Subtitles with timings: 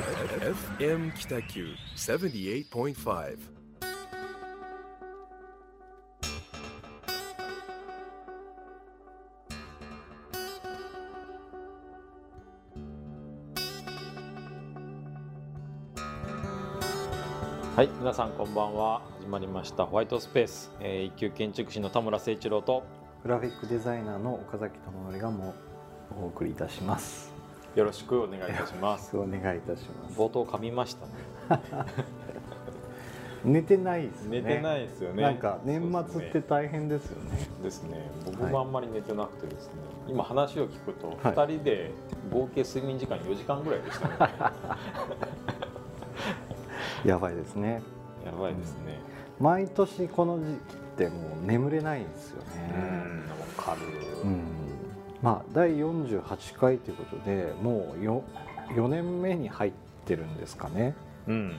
[0.00, 3.36] FM 北九78.5
[17.76, 19.02] はい、皆さんこんばんは。
[19.20, 22.84] 始まりましたホワイトスペース、えー、一級建築士の田村誠一郎と
[23.22, 25.54] グラフィックデザイナーの岡崎智則がも
[26.18, 27.29] うお送りいたします。
[27.76, 29.16] よろしくお願いいたします。
[29.16, 30.18] お願いいたします。
[30.18, 31.62] 冒頭噛みましたね。
[33.44, 34.42] 寝てないですね。
[34.42, 35.22] 寝てないですよね。
[35.22, 37.30] なんか年末って大変ですよね。
[37.62, 38.10] ですね。
[38.26, 39.72] 僕はいもあんまり寝てなくてですね。
[40.08, 41.16] 今話を聞くとはい
[41.48, 41.92] 二人で
[42.32, 44.14] 合計睡眠時間4時間ぐらいでしたね。
[47.06, 47.82] やばいですね。
[48.26, 48.98] やばいですね。
[49.38, 53.22] 毎年この時期ってもう眠れないんですようん、ね。
[53.56, 53.80] わかる。
[54.22, 54.59] うん。
[55.22, 58.22] まあ第48回ということでもうよ
[58.70, 59.72] 4年目に入っ
[60.06, 60.94] てるんですかね。
[61.26, 61.38] うんう。
[61.38, 61.54] うんん。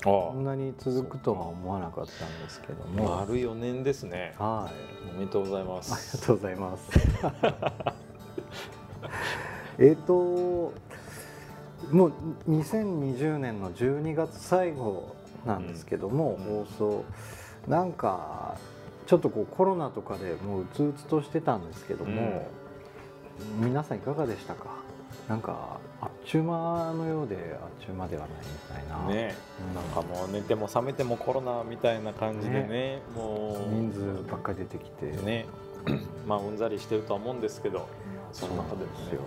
[0.00, 3.16] あこんなに続くとは思わなかったんですけども。
[3.18, 4.34] 丸4年ですね。
[4.38, 5.10] はい。
[5.16, 6.16] おめでとうございまありす。
[6.16, 6.90] がとうございます。
[9.78, 10.72] えっと
[11.90, 12.12] もう
[12.48, 15.14] 2020年の12月最後
[15.44, 17.04] なんですけども、うん放送
[17.68, 18.56] なんか
[19.06, 22.46] ちょっとこうコロナとかでもううつうつとしてたんですけども、
[23.60, 24.70] 皆さんいかがでしたか？
[25.28, 29.34] なんかあっちゅう間のようであっちゅう間ではないみたいな、ね、
[29.74, 33.72] なんかもう寝ても覚めてもコロナみたいな感じでねもう。
[33.72, 35.06] 人数ばっかり出てきて。
[35.22, 35.46] ね。
[36.26, 37.88] まあうんざりしてるとは思うんですけど
[38.32, 38.86] その中でもね。
[39.12, 39.22] うん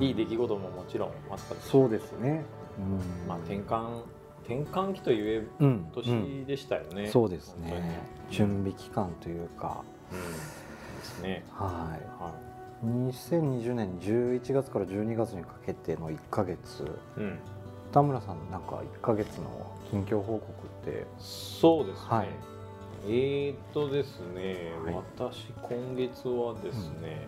[0.00, 2.42] いい出来事ももちろんあったし、そうですね、
[2.78, 3.28] うん。
[3.28, 4.00] まあ、転換
[4.42, 5.46] 転換期といえ
[5.92, 8.00] 年でしたよね、そうですね。
[8.30, 9.82] 準備期間というか。
[10.10, 10.18] うん。
[10.18, 11.44] ですね。
[11.52, 12.00] ははい
[12.84, 16.82] 2020年11月から12月にかけての1ヶ月。
[17.16, 17.38] い、うん、
[17.92, 21.06] 田村さんなんか1ヶ月の近況報告って？
[21.18, 22.28] そうですね、はい。
[23.06, 24.94] えーっとですね、はい。
[24.94, 27.26] 私今月はですね、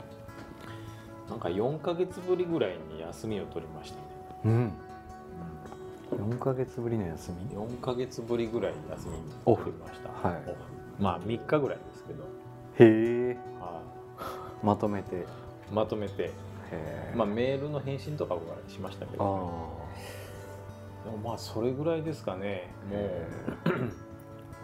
[1.29, 4.03] なんか4か月ぶりぐらいに休みを取りましたね。
[4.45, 4.73] うん。
[6.13, 9.15] 4ヶ月ぶりの休み？4か月ぶりぐらい休み
[9.45, 10.29] オフ取りました。
[10.29, 10.43] はい。
[11.01, 12.23] まあ3日ぐらいですけど、
[12.79, 13.83] へえは
[14.63, 15.27] まとめて
[15.73, 16.31] まとめて、
[16.71, 19.51] えまあ、メールの返信とかはしましたけあど
[21.05, 22.69] でもまあそれぐらいですかね。
[22.91, 23.11] もう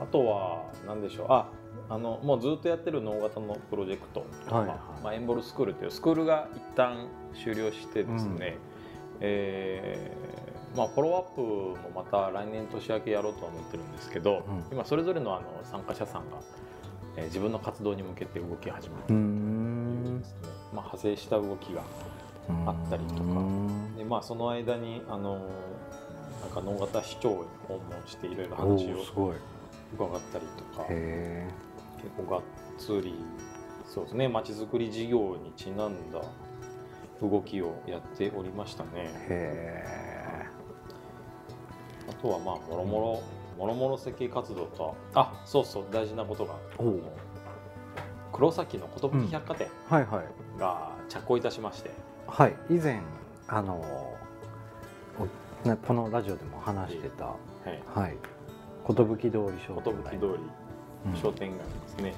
[0.03, 1.27] あとは何でしょう。
[1.31, 1.49] あ
[1.89, 4.21] あのもうずっとやってる脳型のプロジェクト、
[4.55, 8.57] はいまあまあエンボルスクールというスクールが一旦終了してですね、
[9.21, 14.65] えーまあ、フォローアップもまた来年年明けやろうとは思ってるんですけど、うん。
[14.73, 16.39] 今それぞれのあの参加者さんが、
[17.17, 20.05] えー自分の活動に向けて動き始めているん。
[20.17, 20.39] んですね、
[20.73, 21.83] まあ、派生した動きが
[22.67, 23.21] あったりとか。
[23.23, 23.97] うん。
[23.97, 25.35] で、まあ、その間にあの
[26.41, 27.37] なんか能型市長に
[27.69, 29.37] 訪問していろいろお話をーすごい。
[29.95, 30.87] 伺ったりとか。
[30.89, 31.47] へ
[31.99, 32.43] 結構がっ
[32.79, 33.15] つり
[33.87, 36.21] そうですねまちづくり事業にちなんだ
[37.21, 39.85] 動きをやっておりましたね。
[42.09, 43.23] あとはまあもろもろ
[43.59, 45.41] もろもろ設計活動とあ。
[45.45, 46.55] そうそう大事なことが
[48.33, 49.69] 黒崎の寿百貨店。
[49.89, 50.25] はいはい
[50.63, 51.91] が着工いたしまして、
[52.29, 52.55] はい。
[52.71, 53.01] 以前
[53.49, 53.85] あの
[55.87, 57.35] このラジオでも話してたは
[57.67, 57.83] い。
[57.95, 58.17] はい。
[58.89, 59.31] 寿通り
[59.67, 60.19] 商寿店街。
[60.19, 60.29] 通り
[61.05, 62.15] うん商店街ですね、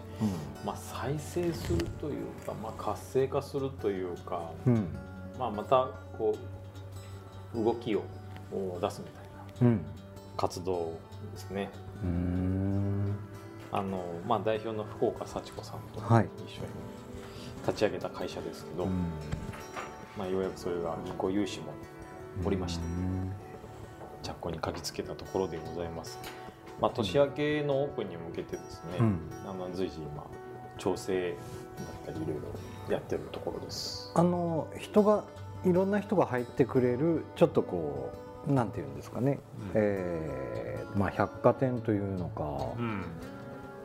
[0.62, 4.86] うまあ、再生するというか、まあ、活性化するというか、んうん。
[5.38, 5.88] まあ、また
[6.18, 6.36] こ
[7.54, 8.02] う動きを
[8.78, 9.24] 出すみたい
[9.62, 9.80] なうん。
[10.36, 10.92] 活動
[11.32, 11.70] ですね。
[12.02, 13.16] うーん。
[13.72, 16.28] あの、まあ、代表の福岡幸子さんとはい。
[16.46, 16.68] 一緒に
[17.66, 18.90] 立ち上げた会社ですけど、うん。
[20.16, 21.72] まあ、ようやくそれが銀行融資も
[22.44, 23.32] おりましてうん
[24.22, 26.18] 着工に嗅ぎつけたところでございます、
[26.80, 29.18] まあ、年明けのオープンに向けてですね、うん。
[29.46, 30.24] あの随時今
[30.78, 32.36] 調整だったりいろい
[32.88, 34.12] ろやってるところです。
[34.14, 35.24] あの人が
[35.64, 38.12] いろんな人が入ってくれるちょっとこ
[38.48, 39.40] うなんていうんですかね、
[39.74, 43.04] えーまあ、百貨店というのか、うん。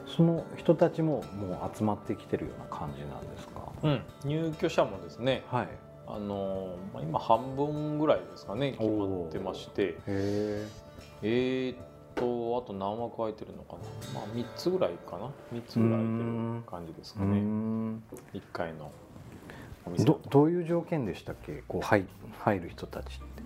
[0.06, 3.69] その人たちももう集まってきてるような感じなんですか？
[3.84, 5.68] うん、入居者もですねはい。
[6.08, 9.84] あのまあ、今半分ぐらいですかね決まってまして。
[9.84, 10.68] へえ
[11.22, 11.78] えーっ
[12.16, 13.80] とあと何枠空いてるのかな、
[14.14, 15.30] まあ、3つぐらいかな。
[15.54, 18.04] 3つぐらい空いてる感じですかうねん。
[18.34, 18.92] 1階の
[19.86, 20.04] お店。
[20.04, 21.64] どどういう条件でしたっけ？
[21.68, 22.06] こう入
[22.40, 23.44] 入る人たちって。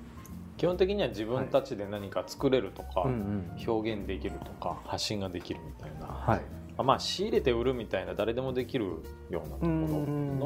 [0.55, 3.57] 基本的には自分たちで何か作れるとか、ん。
[3.67, 6.41] 表現できるとか発信ができるみたいな、はい
[6.77, 8.85] まあ仕入れて売るみたいな誰でもできる
[9.29, 9.67] ようなところ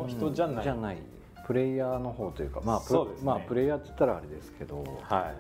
[0.01, 0.63] の人じゃない。
[0.63, 0.97] じゃない。
[1.45, 3.25] プレイヤーの方というかまあプそうですね。
[3.25, 5.31] まあプレイヤーって言ったらあれですけどは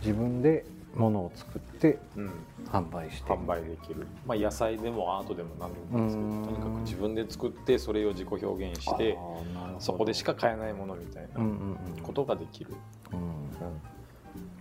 [0.00, 0.64] 自分で
[0.96, 2.32] 物を作ってい、うん、
[2.66, 3.30] 販売して。
[3.30, 6.42] 販売できる、まあ、野菜でもアートでも何でもいいんですけうん。
[6.42, 9.80] どとにかく自分で作ってそれを自己表現してあーなるほど。
[9.80, 12.02] そこでしか買えないものみたいうんうなんうん。
[12.02, 12.74] ことができる
[13.12, 13.20] うん。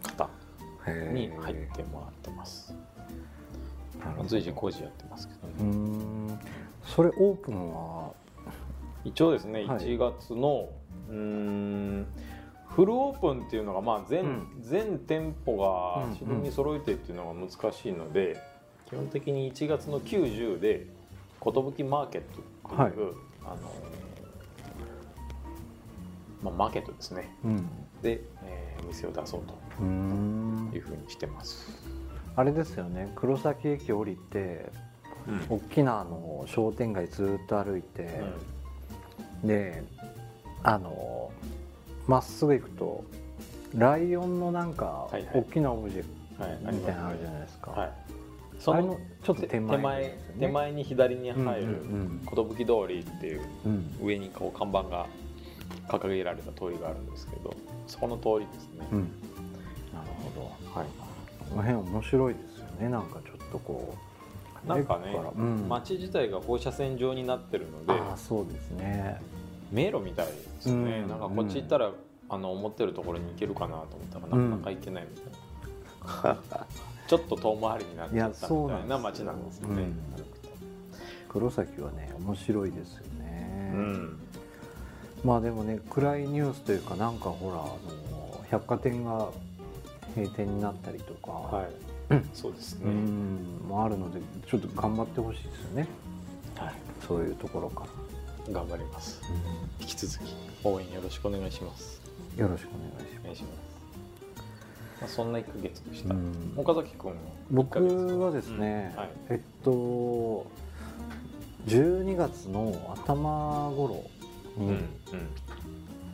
[0.03, 0.29] 方
[0.85, 2.75] へーに入ってもらってます
[4.28, 5.48] 随時工事やってますけど。
[5.63, 6.40] ねん。
[6.84, 8.12] それオープンは？
[9.06, 9.80] 一応ですねはい。
[9.80, 10.69] 1月の
[11.10, 12.06] うーん
[12.68, 14.48] フルオープンっていうのがまあ全,、うん。
[14.62, 18.38] 全店舗がうん自分に揃えてっていうのが難しいので、
[18.88, 20.88] 基本的に1月の90で
[21.44, 21.51] 寿
[21.86, 22.94] マーケットっていう、はい。
[23.46, 23.57] あの
[26.42, 27.36] まあ、マーケットですね。
[27.44, 27.57] うん。
[28.01, 31.69] で、えー店を出そうというふうにしてます。
[32.39, 33.12] あれですよね。
[33.18, 34.71] 黒崎駅降りて
[35.27, 35.57] うん。
[35.57, 38.21] 大きなあの商店街ずっと歩いて、
[39.44, 39.83] で
[40.63, 41.33] あの
[42.07, 43.03] まっすぐ行くと
[43.75, 45.30] ライオンのなんかはいはい。
[45.33, 46.06] 大きなオブジェ
[46.41, 47.94] はい、みたいなのあるじゃないですか、はい、あ
[48.57, 53.71] そのちょっと手前手前手前に左に入るうん寿通りっていううん。
[54.00, 55.07] うん上にこう看板が
[55.89, 57.53] 掲げられた通りがあるんですけど
[57.88, 59.03] そこの通りですね、うんうん。
[59.94, 60.80] なるほど。
[60.80, 61.08] はい、
[61.50, 62.90] この辺面白いですよね。
[62.90, 63.96] なんかちょっとこ
[64.66, 69.22] うなんかねうん、街自体が放射線状になってるのでそうですね。
[69.72, 71.10] 迷路みたいですよね、うん。
[71.10, 71.92] なんかこっち行ったら、
[72.31, 76.66] あの思ってるところに行けるかなと思ったらなかなか行けないみたいな、
[77.07, 79.96] ちょっと遠回りになっちゃったみたいな街なんですよね、うん。
[81.28, 84.19] 黒崎はね面白いですよね、うん。
[85.24, 87.66] まあでもね暗いニュースというかなんかほらあ
[88.12, 89.30] の百貨店が
[90.19, 93.68] 閉店になったりとか、はい、そうですうね、ん。
[93.68, 95.88] もあるのでちょっと頑張ってほしいですよね。
[96.56, 96.74] はい、
[97.07, 97.86] そういうところか
[98.48, 99.21] ら、頑張ります。
[99.80, 102.01] 引き続き応援よろしくお願いします。
[102.36, 102.71] よろしくお
[103.25, 103.54] 願いします、
[105.01, 106.54] まあ、そんな1ヶ月でした、うん。
[106.57, 107.18] 岡崎君は
[107.50, 108.13] 僕1ヶ月。
[108.15, 109.00] はですね、うん。
[109.00, 109.10] はい。
[109.30, 110.48] えっと
[111.68, 114.04] 12月の頭頃
[114.57, 114.80] に、うんうん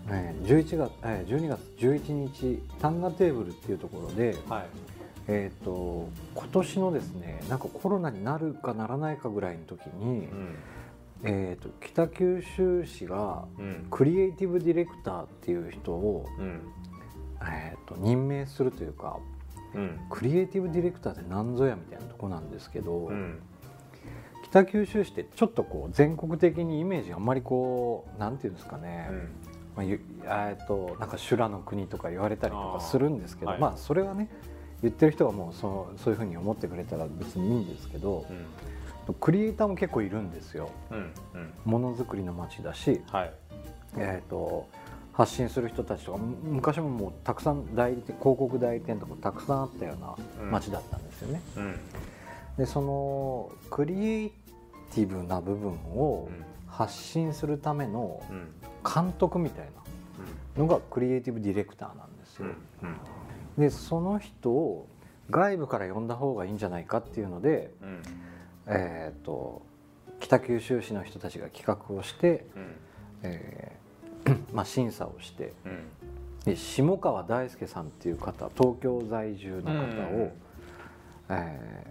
[0.09, 4.65] えー11月、えー12月11日単価テーブルっていうところで、はい。
[5.27, 10.55] えー、と今年のですねなんかコロナになるかならないかぐらいの時に、うん。
[11.23, 13.87] えー、と北九州市がうん。
[13.89, 16.61] クリエイティブディレクターっていう人を、うん。
[17.41, 19.17] えー、と任命するというか
[19.73, 19.99] うん。
[20.09, 23.39] クリエイティブディレクターって何ぞやみたいなとこなんですけど、うん。
[24.43, 29.09] 北九州市ってちょっとこう全国的にイメージあんまりこうなんていうんですかね、
[29.75, 34.29] まあ、ゆえーとなんか修羅の国とか言われたりとかするんですけどまあそれはね
[34.81, 38.45] 言ってる人がもうそうそういうふうに思ってくれたら別にいいんですけどうん。
[39.13, 40.71] クリエイターも結構いるんですよ。
[40.89, 40.97] うん
[41.35, 41.53] うん。
[41.63, 43.33] ものづくりの街だし、はい。
[43.97, 44.67] えー、と
[45.13, 51.41] 発信する人たちとかむ昔ももうたくさん代理店広告代理店とかたくさんあったような街だったんですよね。
[51.55, 51.79] うん。
[52.57, 54.29] でそのクリエイ
[54.91, 58.47] ティブな部分をうん発信するためのうん。
[58.85, 59.65] 監督みたい
[60.55, 62.45] なのがクリエイティブディレクターなんですよ。
[62.83, 63.61] うん。
[63.61, 64.87] でその人を
[65.31, 68.01] 外部から呼んだ方がいいんじゃないかっていうので、うん。
[68.67, 69.63] えー、と
[70.19, 72.75] 北九州市の人たちが企画をして、うん。
[73.23, 75.83] えー まあ、審査をしてうん。
[76.45, 79.81] で下川大輔さんっていう方東京在住の方を、
[80.13, 80.31] うん。
[81.29, 81.87] え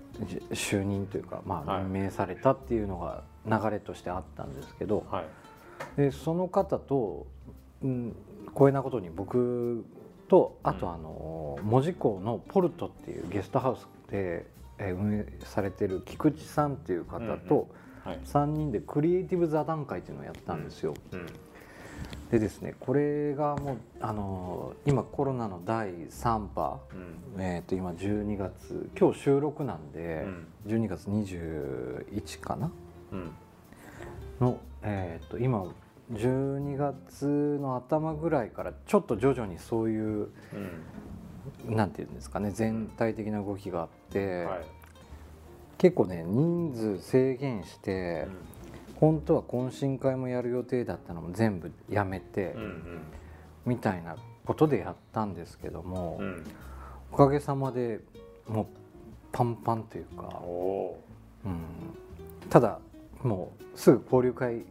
[0.51, 1.83] 就任というか、まあ、はい。
[1.85, 5.25] 任命されたっていうのが流れとしてあったんですけど、はい。
[5.97, 7.27] でその方と、
[7.83, 8.17] うん、
[8.49, 9.85] 光栄なことに僕
[10.29, 10.93] とあとうん。
[10.95, 14.47] あの、門司港のポルトっていうゲストハウスで、
[14.79, 17.69] えー運営されてる菊池さんっていう方と
[18.05, 18.19] はい。
[18.25, 20.95] 3人でクリエイティブ座談会っていうのをやったんですよ。
[21.13, 21.27] うん。
[22.31, 26.81] でですねこれがもうあの今コロナの第3波、
[27.37, 27.43] うん。
[27.43, 30.47] えー、と今12月今日収録なんでう、ん。
[30.67, 32.67] 12月21かな？
[32.67, 32.84] うん
[34.41, 35.65] の、えー、と今
[36.13, 41.77] 12月の頭ぐらいからちょっと徐々にそういううん。
[41.77, 44.65] なんていうんですかね全体的な動きがあって、はい。
[45.77, 48.27] 結構ね人数制限して、
[48.97, 53.01] 本当は懇親会もやる予定だったのも全部やめて、うんうん。
[53.67, 54.17] みたいな
[54.47, 56.45] ことでやったんですけども、うん。
[57.13, 58.01] おかげさまで
[58.49, 58.67] もう
[59.33, 60.43] パンパンというか
[61.45, 61.61] うん、
[62.49, 62.79] ただ
[63.25, 64.65] もうすぐ交流会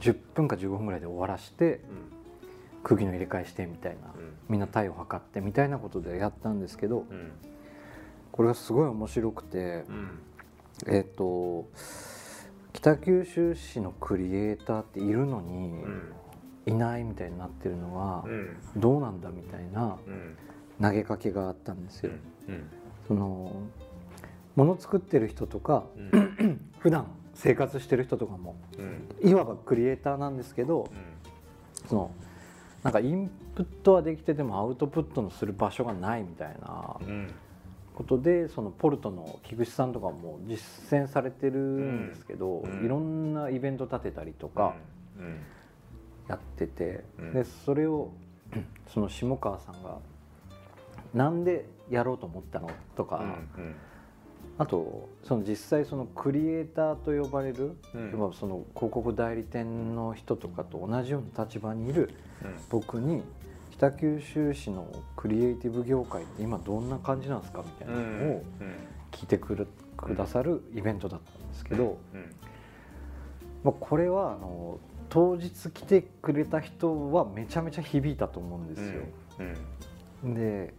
[0.00, 1.80] 10分か15分ぐらいで終わらしてーうん。
[2.84, 4.32] 釘の入れ替えしてみたいなうん。
[4.48, 7.32] みんな体を測ってみたいなことでやったんですけどうん。
[8.32, 10.18] これがすごい面白くてうん。
[10.86, 11.68] えっ、と
[12.72, 16.12] 北九州市のクリエイターっているのに、うん。
[16.66, 18.56] いないみたいになってるのはうん。
[18.76, 20.36] どうなんだみたいなうん。
[20.80, 22.12] 投げかけがあったんですよ。
[22.48, 22.70] うん。
[23.08, 23.52] その
[24.54, 26.60] 物作ってる人とかうん。
[26.78, 27.06] 普段
[27.36, 29.30] 生活してる人とかもうん。
[29.30, 30.88] いわばクリエイターなんですけど
[31.86, 32.10] その
[32.82, 37.30] なんかインプットはできててもアウトプットのする場所がないみたいなうん
[37.94, 40.58] ことでそのポルトの菊池さんとかも実
[40.92, 42.84] 践されてるんですけど、うん。
[42.84, 44.76] いろんなイベント立てたりとか
[45.18, 45.38] うん。
[46.28, 47.32] やってて、うん。
[47.32, 48.10] でそれを
[48.92, 49.98] その下川さんが
[51.14, 53.24] 「なんでやろうと思ったの?」とか、
[53.56, 53.74] うん
[54.58, 58.32] あとその実際そのクリエイターと呼ばれる、うん。
[58.32, 62.10] その広告代理店の人とかと同じような立場にいる
[62.70, 63.22] 僕に
[63.72, 68.00] 北九州市のクリエイティブ業界って今どんな感じなんですかみたいなの
[68.36, 68.42] を
[69.12, 71.98] 聞いてくるくださるイベントだったんですけど、
[73.62, 74.78] まあ、これはあの
[75.10, 79.02] 当日来てくれた人はめちゃめちゃ響いたと思うんですよ。
[80.34, 80.74] で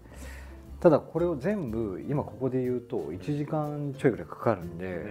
[0.79, 5.05] ただこれを全部今ここで言うと1時間ちょいぐらいかかるんで、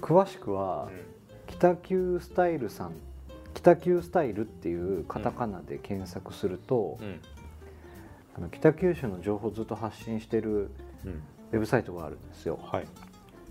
[0.00, 0.88] 詳しくは
[1.46, 2.92] 北九スタイルさん
[3.54, 6.98] 北九スタイルっていうカタカナで検索すると、
[8.36, 10.70] あの北九州の情報をずっと発信してる
[11.52, 12.58] ウェブサイトがあるんですよ。
[12.62, 12.86] はい。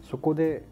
[0.10, 0.64] そこで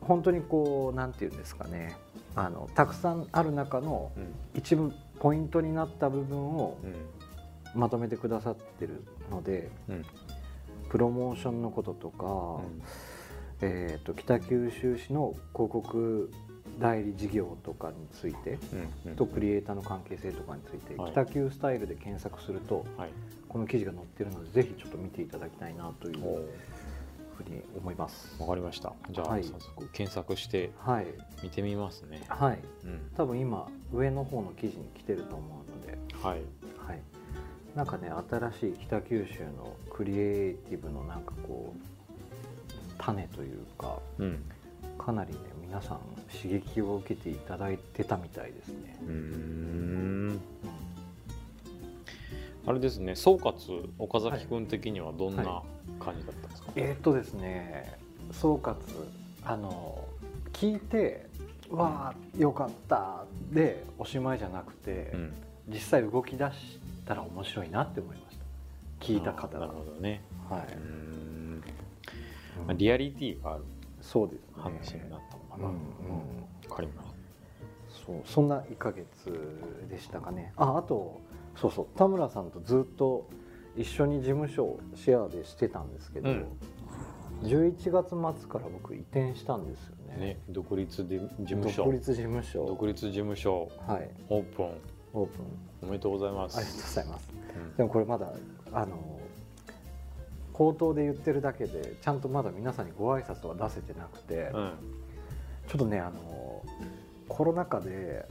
[0.00, 1.96] 本当にこうなんていうんですかね
[2.36, 4.12] あのたくさんある中の
[4.54, 6.76] 一部ポイントになった部分を
[7.74, 10.04] まとめてくださってるので、うん
[10.94, 12.60] プロモーションのこととか、
[13.60, 16.30] えー、と北九州市の広告
[16.78, 18.60] 代理事業とかについて
[19.16, 21.10] とクリエイターの関係性とかについて、はい。
[21.10, 23.10] 北九スタイルで検索するとはい。
[23.48, 26.20] この記事が載ってるのでぜひちょっと見ていただきたいなという
[27.36, 28.40] ふうに思います。
[28.40, 28.92] わかりました。
[29.10, 29.42] じゃあはい。
[29.42, 31.06] 早速検索してはい、
[31.42, 32.22] 見てみますね。
[32.28, 33.00] はい、うん。
[33.16, 36.42] 多分今上の方の記事に来てると思うので、はいはい、
[37.74, 44.44] なんかね新しい北九州のクリエイティブのなんかこう種というかうん。
[44.96, 45.98] かなりね皆さん
[46.32, 48.96] 刺激を受けていただいてたみたいですね。
[52.66, 55.62] あれですね総括岡崎君的にはどんなは
[56.00, 57.98] 感じだったんですか、えーっとですね
[58.32, 58.76] 総括
[59.44, 60.08] あの
[60.54, 61.26] 聞いて
[61.68, 65.34] 「わあよかった」でおしまいじゃなくて、うん。
[65.68, 68.44] 実際動き出したら面白いなって思いました。
[69.04, 69.66] 聞いた方が。
[69.66, 69.78] なる。
[69.78, 70.22] ほどね。
[70.48, 70.60] はい。
[72.66, 73.64] まあリアリティがある
[74.00, 75.80] そうですね話になったのかな、うんうん
[76.68, 77.06] わかりまし
[78.06, 79.06] そうそんな1ヶ月
[79.88, 80.52] でしたかね。
[80.56, 81.20] ああと
[81.56, 81.86] そうそう。
[81.96, 83.28] 田村さんとずっと
[83.76, 86.46] 一緒に事務所をシェアでしてたんですけど、うん。
[87.42, 90.14] 11月末から僕移転したんですよね。
[90.14, 91.84] たね独立で事務所。
[91.84, 92.66] 独立事務所。
[92.66, 93.70] 独立事務所。
[93.86, 94.10] はい。
[94.28, 94.66] オープン。
[95.12, 95.44] オープン
[95.84, 96.56] おめでとうございます。
[96.56, 97.28] ありがとうございます。
[97.56, 97.76] うん。
[97.76, 98.32] でもこれまだ
[98.72, 99.20] あの
[100.52, 104.72] 口頭で言ってるだけでちゃんとまだ皆さんにご挨拶は出せてなくて、うん。
[105.68, 106.62] ちょっとねあの
[107.28, 108.26] コロナ禍で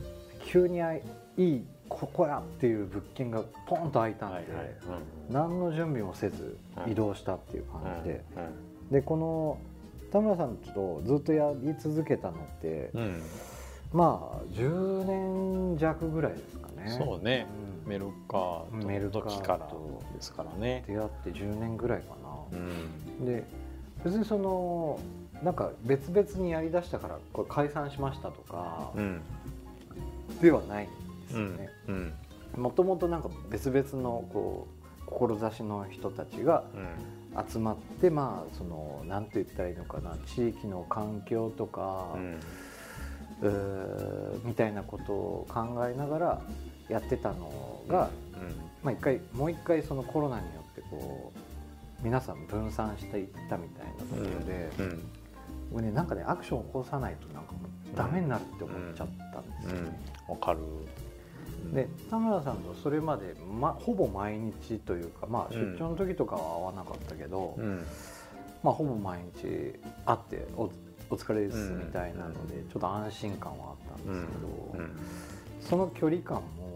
[0.45, 1.01] 急にあい
[1.38, 4.67] いいここやっていう物件がポンと開いたんで、はいはい。
[5.29, 5.33] うん。
[5.33, 6.91] 何の準備もせずうん。
[6.91, 8.24] 移動したっていう感じで、
[8.89, 9.57] うでこの
[10.12, 12.91] 田村さんとずっとやり続けたのって、
[13.91, 15.03] まあ10
[15.74, 16.62] 年弱ぐらいですか？
[16.84, 16.92] ね。
[16.92, 17.48] そうね。
[17.86, 17.90] うん。
[17.90, 19.70] メルカート時から
[20.16, 20.84] ですからね。
[20.88, 23.25] 出会って10年ぐらいかな、うん。
[23.25, 23.44] で
[24.04, 25.00] 別にその
[25.44, 29.22] なんか別々にやりだしたからこれ解散しましたとかうん。
[30.42, 30.94] ではないんで
[31.30, 31.70] すうんよね。
[31.88, 32.13] うん。
[32.56, 36.78] もともとなんか別々のこう志の人たちがう
[37.42, 42.40] ん集まってまあその何て言ったらいいのかな地域の環境とか、うん。
[44.46, 46.42] みたいなことを考えながら
[46.90, 48.10] やってたのが、
[48.84, 54.86] まあ、一回もう一回そのコロナによってこう皆さん分散していったみたいなところで、うん。
[54.86, 55.04] うん。
[55.72, 57.60] 僕ねなんかねアクションを起こさないとなんかも
[57.94, 59.82] うダメになるって思っちゃったんですよ。
[59.82, 60.00] ね。
[60.28, 60.60] わかる。
[61.74, 65.74] で田村さんとそれまで、ま、ほぼ毎日というか、まあ、うん。
[65.74, 67.86] 出張の時とかは会わなかったけど、うん。
[68.62, 70.70] まあ、ほぼ毎日会ってお
[71.10, 75.00] お疲れですうんみたいなので、ちょっと安心感はあったんですけど、うん。
[75.62, 76.73] その距離感もうん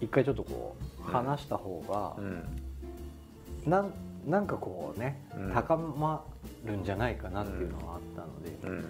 [0.00, 1.12] 一回ちょっとこううん。
[1.12, 3.70] 話した方がう、ん。
[3.70, 3.92] なん
[4.26, 5.52] なんかこうね、うん。
[5.52, 6.24] 高ま
[6.64, 8.84] るんじゃないかなっていうのがあったので、うん。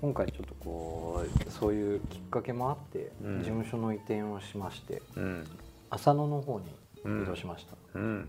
[0.00, 3.38] 今回ちょっとこうそういうきっかけもあって、うん。
[3.38, 5.44] 事務所の移転をしましてうん。
[5.90, 6.66] 浅野の方に
[7.22, 8.28] 移動しました、うん。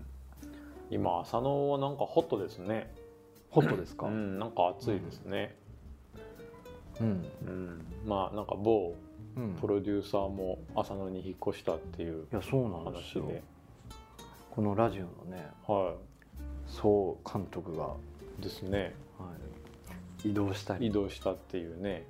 [0.90, 2.94] 今浅野はなんかホットですね。
[3.50, 4.38] ホットですか、うん。
[4.38, 5.56] なんか暑いですね。
[7.00, 7.26] うん。
[7.46, 7.86] うん。
[8.06, 9.07] まあなんか某うん
[9.60, 13.24] プロデューサーも浅野に引っ越したっていういやそうなんですよ。
[13.24, 13.42] 話で、
[14.50, 15.94] このラジオのねは
[16.66, 17.94] 総監督が、
[18.38, 18.94] い、ですね。
[19.18, 19.26] は
[20.24, 20.86] い、移動したり。
[20.86, 22.06] 移動したっていうね。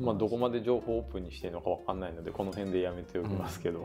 [0.00, 3.84] まあどこまで情報オープンにしてるのかわかんないのでこの辺でやめておきますけど、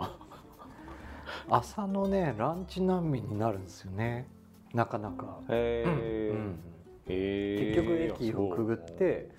[1.49, 4.27] 朝のねランチ難民になるんですよね。
[4.73, 6.59] なかなか、へえ、うん
[7.07, 9.29] へ結局駅をくぐって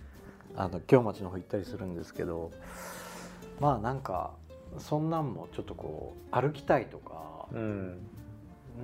[0.57, 2.51] あの京町の方行ったりするんですけど
[3.61, 4.33] まあなんか
[4.79, 8.07] そんなんもちょっとこう歩きたいとかそううん、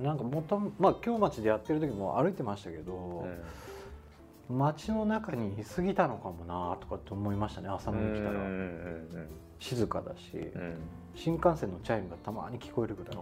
[0.03, 9.27] なんかもともまあ京町でやってる時も歩いてましたけうど、ん街の中にいすぎたのかもなとかって思いましたね朝のに来たら、うんうん
[9.57, 10.61] 静かだし、うん。
[10.61, 10.75] うん
[11.15, 13.21] 新幹線のチャイムがたまに聞こえるぐらいで、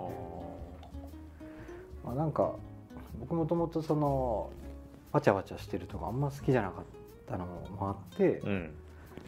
[2.04, 2.56] まあ、なんか
[3.20, 4.50] 僕もともとその
[5.12, 6.86] わちゃわちゃしてるとかあんま好きじゃなかっ
[7.28, 8.74] たのもあって、うん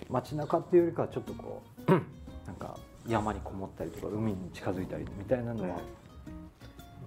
[0.10, 1.92] 街中っていうよりかはちょっとこう
[2.48, 5.78] なんか山にこもったりとか海に近づいたりみたいなのは、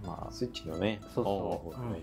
[0.04, 1.86] まあスイッチのねそうそう、うん。
[1.86, 1.92] うん。
[1.92, 2.02] うん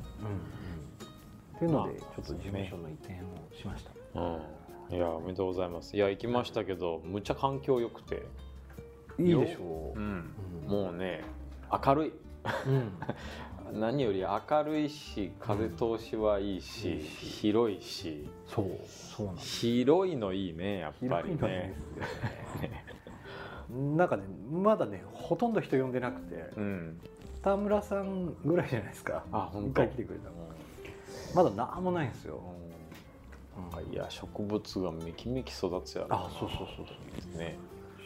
[1.55, 3.17] っていうのでまあちょっと事務所の移転を
[3.57, 5.95] しました、うん、いやおめでとうございます。
[5.95, 8.23] いや行きましたけどむっちゃ環境良くて、
[9.17, 10.69] いいでしょう、うん、うん。
[10.69, 11.23] もうね
[11.85, 12.13] 明るい。
[12.67, 12.91] うん、
[13.73, 17.25] 何より明るいし風通しはいいし、いいし。
[17.25, 18.27] 広いし。
[18.47, 21.75] そうそうなん広いのいいねやっぱりね。
[23.69, 26.99] なんかねまだねほとんど人呼んでなくてうん。
[27.41, 29.23] 田村さんぐらいじゃないですか。
[29.31, 29.83] あ本当。
[29.83, 30.35] 一回来てくれたの。
[31.35, 32.41] まだ何もないんですよ、
[33.77, 33.93] うん。
[33.93, 37.37] いや植物がめきめき育つやろあそうそうそうそう。
[37.37, 37.57] ね。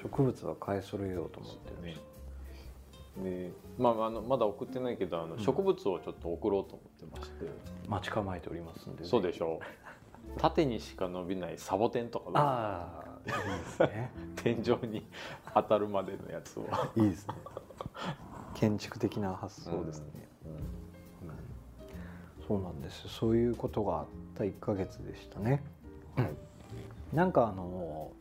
[0.01, 1.81] 植物は買い揃えようと思って。
[1.81, 1.97] ね
[3.23, 5.39] でまああのまだ送ってないけどあのん。
[5.39, 7.45] 植物をちょっと送ろうと思ってまして、
[7.87, 10.39] 待ち構えておりますんで、そうでしょう。
[10.39, 14.11] 縦にしか伸びないサボテンとかああいいですね。
[14.37, 15.05] 天井に
[15.53, 16.63] 当たるまでのやつを、
[16.95, 17.33] いいですね。
[18.53, 22.45] 建築的な発想ですね、うん。
[22.47, 23.07] そうなんです。
[23.07, 25.63] そういうことがあった1ヶ月でしたね、
[27.13, 28.11] なんかあの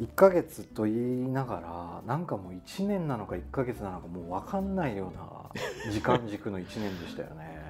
[0.00, 7.62] 1ヶ月と言いながらなんかもう1年なのか1ヶ月なのかもう分かんないような時間軸の1年でしたよね。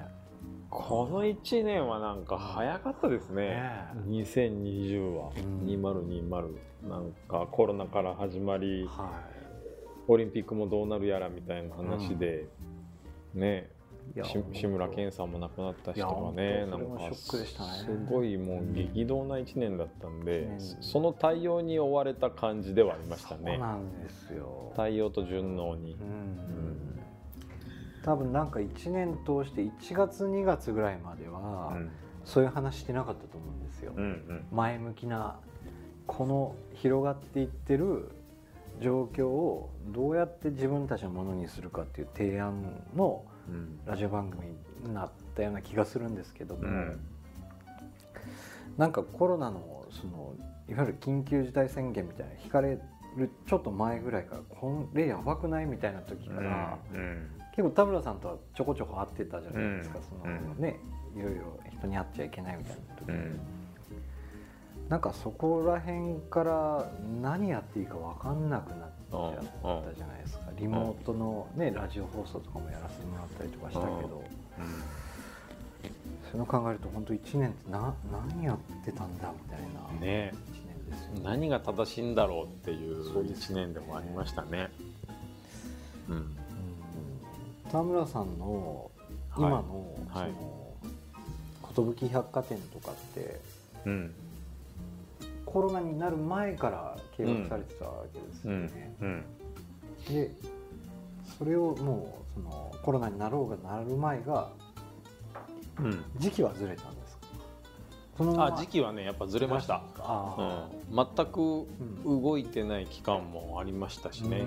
[0.69, 3.43] この1年はなんか早かったですね。
[3.43, 5.67] ね2020は、うん。
[5.67, 6.57] 2020
[6.89, 9.21] なんかコロナから始まりは
[10.07, 12.47] オリンピックもどうなるやらみたいな話で、
[13.35, 13.69] ねいいやし
[14.21, 20.59] 志村けんさんも亡くなった人がねなんかすごいもう激動な1年だったんで、うん。
[20.59, 24.71] その対応に追われた感じではありましたそうねなんですよ。
[24.75, 25.93] 対応と順応に。
[25.99, 26.99] う、ん。
[28.03, 31.91] 多分なんか1年通して1月2月ぐらいまでは、うん。
[32.23, 34.45] そういう話してなかったと思うんですよ、うんうん。
[34.51, 35.39] 前向きな
[36.05, 38.11] この広がっていってる
[38.79, 42.61] 状況をどうやって自分たちのものにするかっていう提案
[42.95, 43.32] のうん
[43.85, 44.47] ラジオ番組
[44.83, 46.99] になったような気がするんですけども、うん。
[48.77, 50.33] なんかコロナのその
[50.67, 52.79] いわゆる緊急事態宣言みたいなの引かれ
[53.17, 57.29] るちょっと前ぐらいからこれやばくないみたいな時から、うん。
[57.55, 60.39] 結構田村さんとはちょこちょこ会ってたじゃないですか、うん。
[60.39, 60.79] そのね
[61.15, 63.39] いろいろ人に会っちゃいけないみたいな時に、うん。
[64.89, 74.23] なんかそこら辺から何やっていいか分かんなくなっちゃったじゃないですか、リモートの、ね、ラジオ放送とかもやらせてもらったりとかしたけど、
[76.23, 80.31] そういうの考えると本当1年ってな何やってたんだみたいなうんね。
[80.51, 81.21] 1年ですよね。
[81.23, 84.69] 何が正しいんだろうっていうそうです1年でもありましたね。
[86.09, 86.15] うん。
[86.15, 86.37] うん。
[87.71, 88.91] 田村さんの
[89.37, 90.31] 今の,、はい。
[91.73, 93.39] その寿百貨店とかって
[93.85, 94.13] うん。
[95.45, 98.95] コロナになる前から計画されてたわけですよね。
[99.01, 99.25] うん
[100.09, 100.31] で
[101.37, 104.49] それをもうそのコロナになろうがなる前が
[105.79, 106.03] うん。
[106.17, 107.27] 時期はずれたんですか？
[108.17, 111.65] そのあ時期はねやっぱずれました、あうん、全く
[112.05, 114.45] 動いてない期間もありましたしね。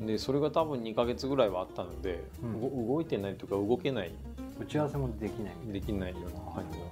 [0.00, 0.06] う、ん。
[0.06, 2.60] でそれが多分2か月ぐらいはあったので、うん。
[2.86, 4.12] ご動いてないというか動けない。
[4.60, 5.54] 打ち合わせもできない。
[5.72, 6.84] できないような感じの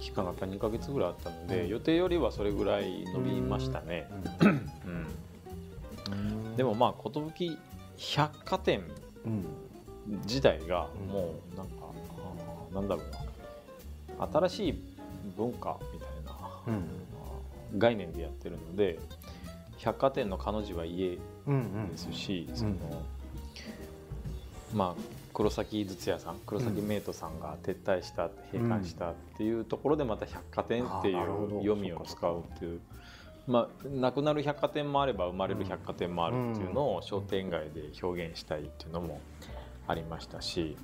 [0.00, 1.68] 期間がやっぱ2か月ぐらいあったので、うん。
[1.68, 4.08] 予定よりはそれぐらい伸びましたね、
[4.40, 4.44] う
[4.88, 5.06] ん
[6.58, 7.56] でもまあ寿
[7.96, 8.82] 百貨店
[9.24, 9.46] うん
[10.24, 11.12] 自体がうん。
[11.12, 14.28] もうなんか、あーなんだろうな。
[14.32, 14.82] 新しい
[15.36, 17.78] 文化みたいな、うん。
[17.78, 18.98] 概念でやってるので
[19.76, 21.88] 百貨店の彼女は家うんうん。
[21.90, 22.72] ですし、んその
[24.74, 32.80] まあ黒崎筒屋さん黒崎メイトさんが撤退した閉館したっていうところでまた百貨店っていう読みを使うっていう
[33.48, 39.20] まあ、なくなる百貨店もあれば生まれる百貨店もあるっていうのを商店街で表現したいっていうのも
[39.86, 40.76] ありましたし。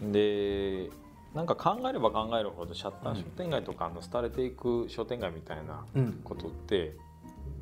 [0.00, 0.90] で
[1.32, 6.20] なんか考えれば考えるほどシャッター商店街とかあの廃れていく商店街みたいなうん。
[6.24, 6.96] ことって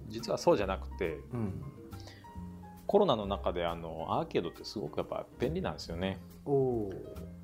[0.09, 1.63] 実はそうじゃなくてうん。
[2.87, 6.19] コロナの中であのアーケードってすごくやっぱ便利なんですよね。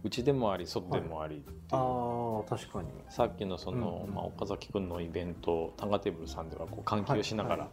[0.03, 1.57] うちでもあり外でもありっていう。
[1.73, 2.89] ああ確かに。
[3.09, 7.69] さっきのその、うんまあ、岡崎君のイベントタンガテーブルさんではこう換気をしながら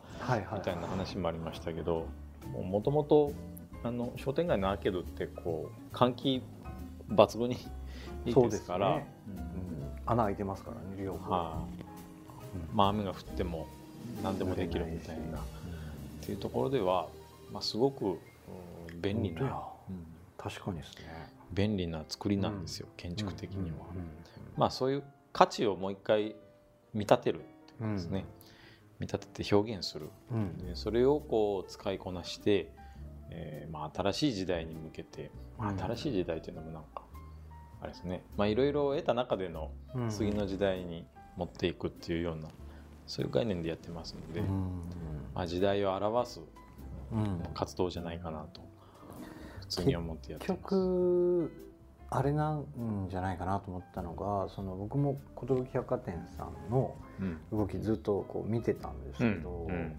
[0.54, 2.06] みたいな話もありましたけど
[2.54, 3.32] もともと
[3.84, 6.44] あの商店街のアーケードってこう換気
[7.10, 7.56] 抜群に
[8.26, 8.90] いいですから。
[8.90, 9.88] そうん。
[10.06, 11.32] 穴開いてますからね両方。
[11.32, 12.76] はい。
[12.76, 13.68] まあ、雨が降っても
[14.24, 15.40] 何でもできるみたいな。
[15.40, 15.42] っ
[16.22, 17.08] ていうところでは、
[17.52, 18.12] まあ、すごくう
[18.94, 19.42] ん便利な、
[19.90, 20.06] うん。
[20.38, 23.78] 確かにですね便利な作りなんですよ、建築的には。
[23.96, 24.08] うん
[24.58, 26.36] まあそういう価値をもう一回
[26.94, 28.26] 見立てるっていうかですね、
[29.00, 30.10] 見立てて表現する。
[30.32, 30.58] うん。
[30.58, 32.72] でそれをこう使いこなして、
[33.30, 37.04] えーまあ、新しい時代に向けて、まあうん新しい時代というのもなんか
[37.82, 38.24] あれですね。
[38.36, 40.10] まあいろいろ得た中でのうん。
[40.10, 41.06] 次の時代に
[41.36, 42.50] 持っていくっていうような
[43.06, 44.48] そういう概念でやってますので、うん。
[45.36, 46.42] まあ、時代を表す
[47.12, 47.44] うん。
[47.54, 48.62] 活動じゃないかなと
[49.70, 50.60] 普通に思ってやって結。
[50.60, 51.52] 局
[52.10, 57.38] あれなんじゃないかなと思ったのがその僕も寿百貨店さんのうん。
[57.52, 59.76] 動きずっとこう見てたんですけど、うん。
[59.76, 59.96] うん。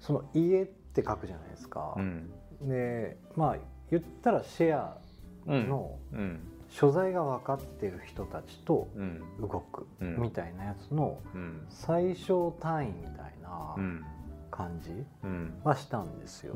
[0.00, 2.30] その家って書くじゃないですか、うん。
[2.62, 3.56] でまあ
[3.90, 4.98] 言ったらシェア
[5.46, 5.68] うん。
[5.68, 6.40] のうん。
[6.68, 9.22] 所在が分かってる人たちとうん。
[9.40, 10.20] 動くうん。
[10.20, 11.64] みたいなやつのうん。
[11.68, 14.04] 最小単位みたいなうん。
[14.50, 14.90] 感じ
[15.22, 15.60] うん。
[15.62, 16.54] はしたんですよ。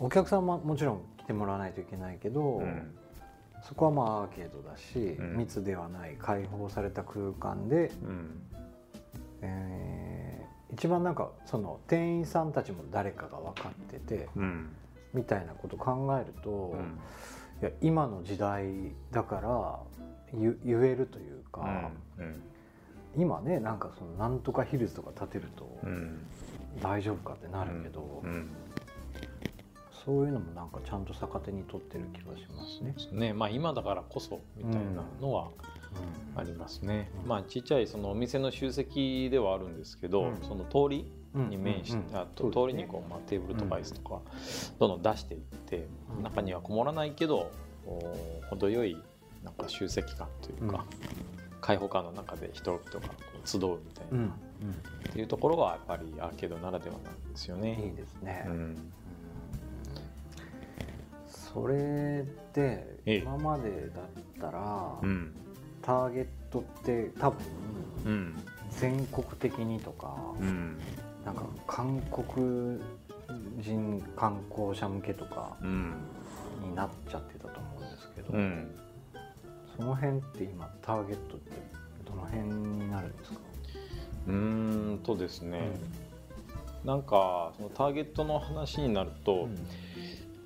[0.00, 2.94] うんお客さんももちろん来てもらわないといけないけど、うん。
[3.62, 5.36] そこはまあアーケードだし、うん。
[5.38, 8.42] 密ではない開放された空間で、うん。
[9.42, 14.74] えー一番なんかその店員さんたちも誰かが分かっててうん。
[15.12, 16.98] みたいなこと考えると、うん。
[17.62, 18.66] いや今の時代
[19.12, 19.78] だから
[20.36, 22.42] 言言えるというか、うん。
[23.16, 26.26] 今ねなんかそのなんとかヒルズとか建てるとうん。
[26.82, 28.50] 大丈夫かってなるけど、うん
[30.04, 32.94] そういうのもなんかちゃんと逆手に取ってる気がしますね。
[33.28, 33.32] ね。
[33.32, 35.50] まあ今だからこそみたいなのは
[36.36, 40.38] ありますね、まあちっちゃいそのお店の集積ではあるんですけど、うん。
[40.42, 44.20] その通りうんに面して、うんうんあと通りにこう、まあ、テーブルとか椅子とか
[44.78, 45.86] どんどん出していって、
[46.16, 46.22] うん。
[46.22, 47.50] 中にはこもらないけど
[47.86, 48.14] お
[48.50, 48.96] 程よい
[49.42, 50.84] なんか集積感というか、
[51.60, 53.14] 開放感の中で人々がこ
[53.44, 54.18] う集うみたいな、うん。
[54.20, 54.30] うん。
[54.30, 54.32] っ
[55.12, 57.94] ていうところがやっぱりアーケードならではなんですようんいいね。
[57.96, 58.44] ですね。
[58.46, 58.92] うんうん
[61.54, 62.60] それって
[63.06, 63.16] ええ。
[63.18, 65.32] 今までだったら、うん。
[65.80, 67.38] ターゲットって多分
[68.04, 68.36] うん。
[68.70, 70.78] 全国的にとか、うん。
[71.24, 72.80] なんか韓国
[73.60, 75.94] 人観光者向けとかうん。
[76.60, 78.70] になっちゃってたと思うんですけど、うん。
[79.76, 81.52] その辺って今ターゲットって
[82.04, 83.38] どの辺になるんですか、
[84.28, 84.34] うー
[84.94, 85.72] んとですね、
[86.84, 89.56] なんかそのターゲットの話になると、うん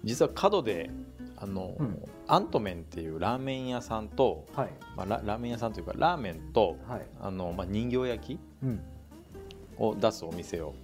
[0.08, 0.90] 実は角で
[1.36, 2.02] あの、うん。
[2.26, 4.70] アントメンっていうラーメン屋さんと、はい。
[4.96, 7.06] まあ、ララーメン屋さんというかラーメンとはい。
[7.20, 8.80] あの、まあ、人形焼きうん。
[9.78, 10.74] を出すお店を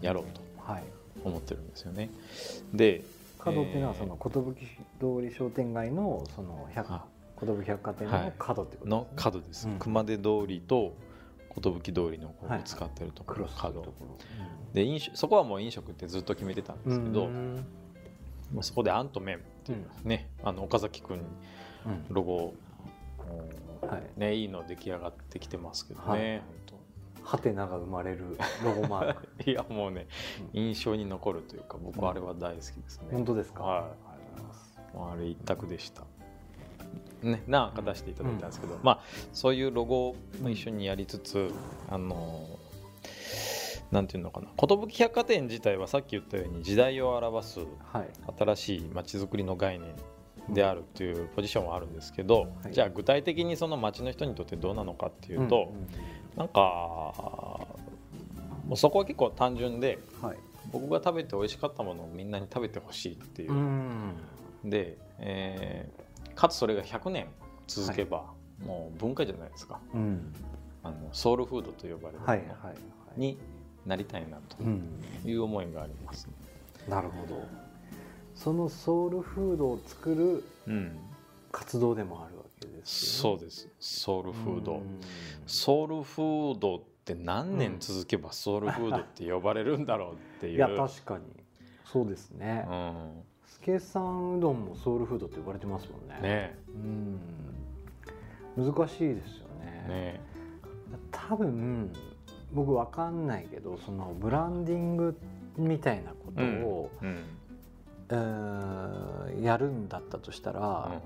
[0.00, 0.24] やろう
[0.58, 0.82] はい。
[1.22, 2.10] と思ってるんですよね。
[2.74, 3.04] で
[3.38, 7.04] 角っていうのはえーその寿通り商店街のその百あ。
[7.40, 9.78] 寿百貨店の角ってことの角です、うん。
[9.78, 10.94] 熊手通りと
[11.54, 12.62] 寿通りのこうはい。
[12.64, 13.84] 使ってるところ、角。
[14.74, 17.28] で飲酒そこはもう飲食ってずっと決めてたんろですけど、
[18.62, 19.36] そこでアントメン。
[19.36, 21.24] っていうね、あの岡崎君に
[21.86, 22.04] うん。
[22.14, 22.54] ロゴ
[23.82, 24.02] はい。
[24.16, 26.42] ねいいの出来上がってきてますけどね、はい。
[27.22, 29.28] ハテナが生まれるロゴマーク。
[29.50, 30.06] いやもうね、
[30.52, 33.62] 印象に残るというか僕はあれは大好きですね、本当ですか？
[33.64, 33.92] はい。
[34.98, 36.04] あれ一択でした。
[37.22, 39.00] ね何か出していただいたんですけど、まあ
[39.32, 41.50] そういうロゴも一緒にやりつつ、
[41.88, 42.55] あの
[43.90, 44.48] なんていうのかな。
[44.56, 47.60] 寿百貨店自体はさっき言ったように時代を表す
[47.92, 48.08] はい。
[48.38, 49.94] 新しい街づくりの概念
[50.50, 52.72] であるっていうポジションはあるんですけど、はい。
[52.72, 55.72] じゃあ具体的にその街の人にとってどうなのかっていうと、
[56.36, 56.60] なんか
[58.66, 60.38] もうそこは結構単純でうんはい。
[60.72, 64.14] 僕が食べて美味しかったものをみんなに食べてほしいっていう、ん。
[64.64, 67.28] で、えーかつそれが100年
[67.66, 68.26] 続けば、
[68.62, 69.80] もう文化じゃないですか。
[69.94, 70.34] うん。
[70.82, 72.74] あのソウルフードと呼ばれるもはいはいのはい。
[73.16, 73.38] に
[73.86, 76.28] なりたいなうんという思いがあります。
[76.88, 77.42] なるほど。
[78.34, 80.98] そのソウルフードを作るうん、
[81.52, 83.38] 活動でもあるわけですよね。
[83.38, 83.68] そうです。
[83.78, 85.00] ソウルフード、うん。
[85.46, 86.80] ソウルフードっ
[87.12, 91.24] って何年続けばソウルフードって呼ばれるんだろうっていう、いや確かに。
[91.84, 92.66] そうですね。
[92.68, 93.22] うん。
[93.46, 96.20] 助さんうどんもソウルフードって呼ばれてますもんね。
[96.20, 96.58] ね。
[98.56, 98.74] うん。
[98.74, 99.86] 難しいですよね。
[99.88, 100.20] ね。
[101.12, 101.92] 多分
[102.52, 105.16] 僕わかんないけどそのブランディング
[105.56, 107.08] みたいなことを、うん
[108.10, 111.00] えーやるんだったとしたら、うん。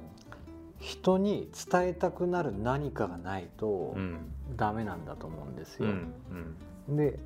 [0.80, 4.18] 人に伝えたくなる何かがないとうん。
[4.56, 5.88] ダメなんだと思うんですよ。
[5.88, 7.18] うんで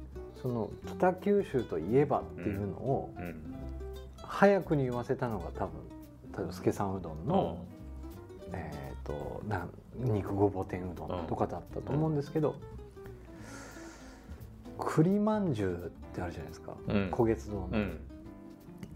[0.42, 3.54] その北九州といえばっていうのをうん。
[4.22, 5.72] 早くに言わせたのが多分
[6.36, 7.58] 例えば助さんうどんの、
[8.52, 12.56] えー、となん肉ごぼう天うどんとかだったと思うんですけど、
[14.78, 17.10] 栗まんじゅうってあるじゃないですか、うん。
[17.10, 18.00] 焦げつ堂の、うん。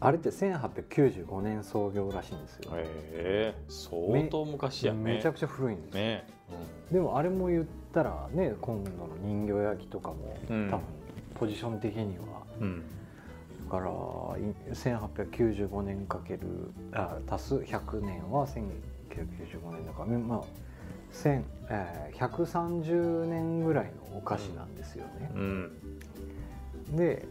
[0.00, 5.14] あれって1895年創業らしいんですよ、へえ相当昔やね。
[5.14, 6.26] めちゃくちゃ古いんですよ、ね。
[6.92, 10.68] でもあれも言ったらね今度の人形焼きとかも、うん。
[10.70, 10.80] 多分
[11.34, 12.42] ポジション的には。
[12.60, 12.82] うん。
[13.64, 18.62] だからい1895年かけるあ足す100年は1995
[19.72, 20.18] 年だから。
[20.18, 20.42] まあ
[21.12, 25.30] 1000えー130年ぐらいのお菓子なんですよね。
[25.34, 25.70] うん。
[26.96, 27.26] で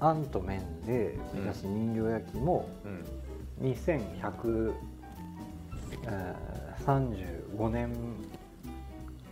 [0.00, 3.04] あんと麺で目指す人形焼きもうん。
[3.60, 4.72] 2135
[7.70, 7.92] 年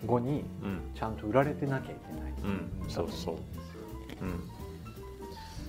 [0.04, 0.80] 後にうん。
[0.94, 2.90] ちゃんと売られてなきゃいけない、うん。
[2.90, 3.36] そうそう。
[4.22, 4.40] うん。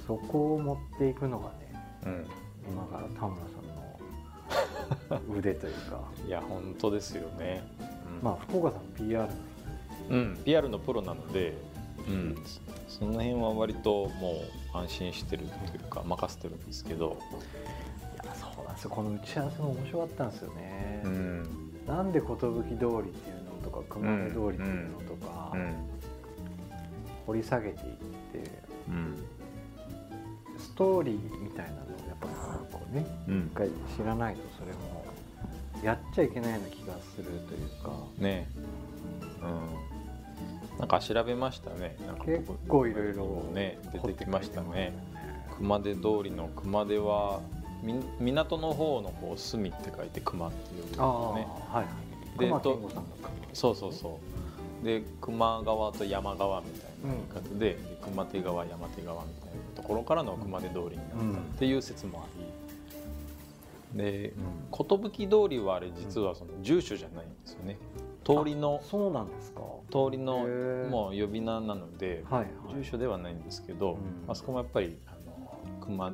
[0.06, 1.74] そこを持っていくのがね
[2.06, 2.26] うん。
[2.72, 3.57] 今から田村さんの
[5.30, 6.00] 腕というか。
[6.26, 7.64] いや本当ですよね。
[8.20, 8.24] うん。
[8.24, 9.28] まあ福岡さん PR
[10.10, 11.54] うん、PR のプロなので、
[12.08, 12.36] うん、
[12.88, 14.42] その辺は割とも
[14.74, 17.18] う安心してるというか任せてるんですけど、
[18.24, 18.90] いやそうなんですよ。
[18.92, 21.50] この打ち合わせも面白かったんですよね、うん。
[21.86, 25.76] なんで寿通りっていうのとか熊野通りっていうのとか、うん。
[27.26, 27.94] 掘り下げていっ
[28.44, 28.52] て
[28.88, 29.18] うん。
[30.58, 32.28] ストーリーみたいなのをぱ
[32.72, 33.52] こうねうん。
[33.54, 35.06] 一回知らないとそれも
[35.84, 37.92] やっちゃいけないような気がするというか。
[38.18, 38.48] ね。
[39.42, 40.80] うん。
[40.80, 41.96] なんか調べましたね。
[42.06, 43.80] なんか結構いろいろね。
[43.94, 44.70] 出てきましたね。
[44.70, 44.94] ね
[45.58, 47.42] 熊手通りの熊手は
[47.84, 50.98] み港の方のこう隅って書いて熊っていうね。
[50.98, 52.40] はいはい。
[52.40, 53.08] で熊健吾さんの
[53.54, 54.20] そうそうそ
[54.84, 54.86] う。
[54.86, 59.47] で熊川と山川みたいな言い方で,、で熊手川山手川みたいな
[59.78, 62.28] ところからの熊手通りになったっていう説もあ
[63.94, 64.34] りで
[64.72, 67.78] 寿通りはあれ実はその住所じゃないんですよね。
[68.26, 69.62] 通りのそうなんですか。
[69.90, 70.46] 通りの
[70.90, 72.76] もう呼び名なのではいはい。
[72.76, 73.96] 住所ではないんですけど、う
[74.28, 74.32] ん。
[74.32, 76.14] あそこもやっぱりあの熊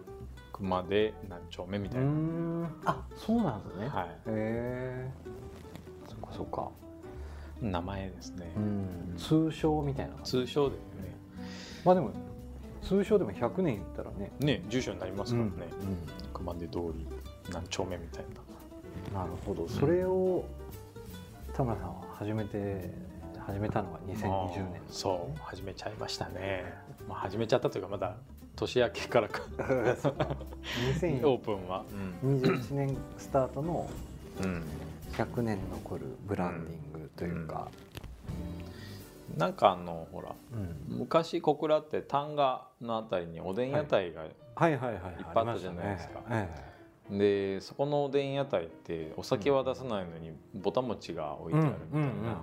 [0.52, 2.69] 熊手何丁目みたいな、ん。
[2.86, 4.06] あそうなんですね、はい。
[4.06, 5.12] へえ
[6.08, 6.69] そっかそっか。
[7.62, 9.13] 名前ですね、うん。
[9.17, 10.82] 通称みたいな通称でね。
[11.84, 12.12] まあでも
[12.84, 14.32] 通称でも100年言ったらね。
[14.39, 17.08] ね住所になりますからね、うん熊手通り
[17.52, 18.26] 何丁目みたい
[19.13, 19.22] な。
[19.22, 19.67] なるほど。
[19.67, 20.43] それを
[21.54, 22.91] 田村さんは始めて
[23.39, 24.82] 始めたのが2020年。
[24.89, 25.39] そう。
[25.41, 26.74] 始めちゃいましたね、
[27.08, 28.15] まあ、始めちゃったというかまだ
[28.56, 29.41] 年明けからか。
[29.60, 30.15] オー
[31.00, 31.86] 2021プンは。
[32.22, 33.89] 年スタートの
[34.41, 34.63] うん、うん
[35.13, 37.69] 100年残るブランディングというか、
[39.38, 40.98] なんかあのほらうん。
[41.00, 44.32] 昔小倉って丹賀のあたりにおでん屋台が、はい。
[44.32, 46.22] っぱいあったじゃないですか。
[47.10, 52.36] でそこのおでん屋台ってお酒は出さないのにぼた餅が置いてあるみたいな、うんうんうん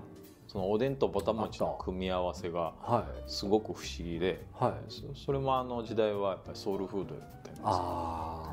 [0.50, 2.72] そのおでんとぼた餅の組み合わせが
[3.29, 4.72] すごく不思議ではい。
[4.88, 7.61] そそれもあの時代はやっぱりソウルフードだったんです。
[7.61, 8.44] よあ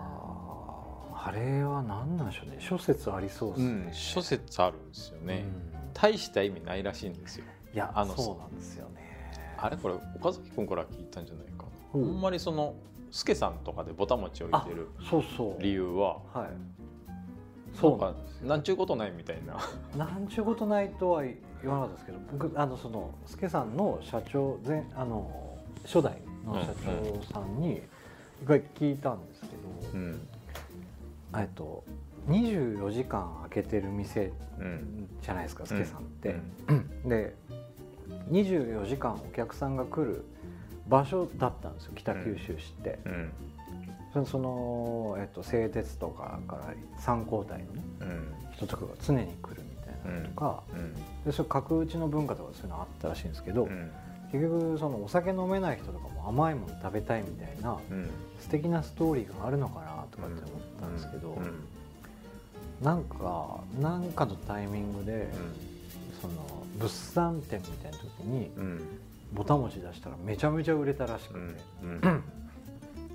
[1.11, 2.57] ああれは何なんでしょうね。
[2.59, 5.93] 諸説ありそうですね、うん、諸説あるんですよね、うん。
[5.95, 7.45] 大した意味ないらしいんですよ
[7.77, 9.29] いやあのそうなんですよね。
[9.55, 9.77] あれ？
[9.77, 11.65] これ岡崎君から聞いたんじゃないか。
[11.65, 12.05] な、うん。
[12.05, 12.73] ほんまにその
[13.11, 15.61] 助さんとかでぼた餅を置いてるそうそう。
[15.61, 16.15] 理由は？
[16.33, 16.47] はい。
[16.47, 19.59] なそうんかなんちゅうことないみたいな。
[19.95, 27.83] なんちゅうことないとは言わなかったですけど僕あのその助さんの社長前あの初代の社長さんに
[28.41, 29.53] 一回聞いたんですけど、
[29.93, 30.27] うん。
[31.35, 31.83] えっと
[32.27, 35.07] 24時間開けてる店うん。
[35.21, 37.09] じゃないですか助さんって、うん。
[37.09, 37.35] で
[38.31, 40.25] 24時間お客さんが来る
[40.87, 43.31] 場所だったんですよ北九州市って、うん。
[44.13, 48.33] そのその、えっと、製鉄とかから三交代のねうん。
[48.55, 50.93] 人とかが常に来るみたいなのとか、うん。
[51.25, 53.91] でそれ角打ちの文化とかそういうのあったらしいんですけど、うん。
[54.31, 58.09] 結局そのお酒飲めない人とかも甘いもの食べたいみたいなうん。
[58.39, 61.67] 素敵なストーリーがあるのかなとかって思ったんですけど、うん。
[62.81, 65.27] なんかなんかのタイミングで、
[66.21, 66.33] その
[66.79, 68.81] 物産展みたいな時にうん。
[69.33, 71.55] ぼたもち出したらめちゃめちゃ売れたらしくうん。
[72.01, 72.07] て、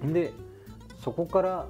[0.02, 0.12] うん。
[0.12, 0.32] で
[1.02, 1.66] そこから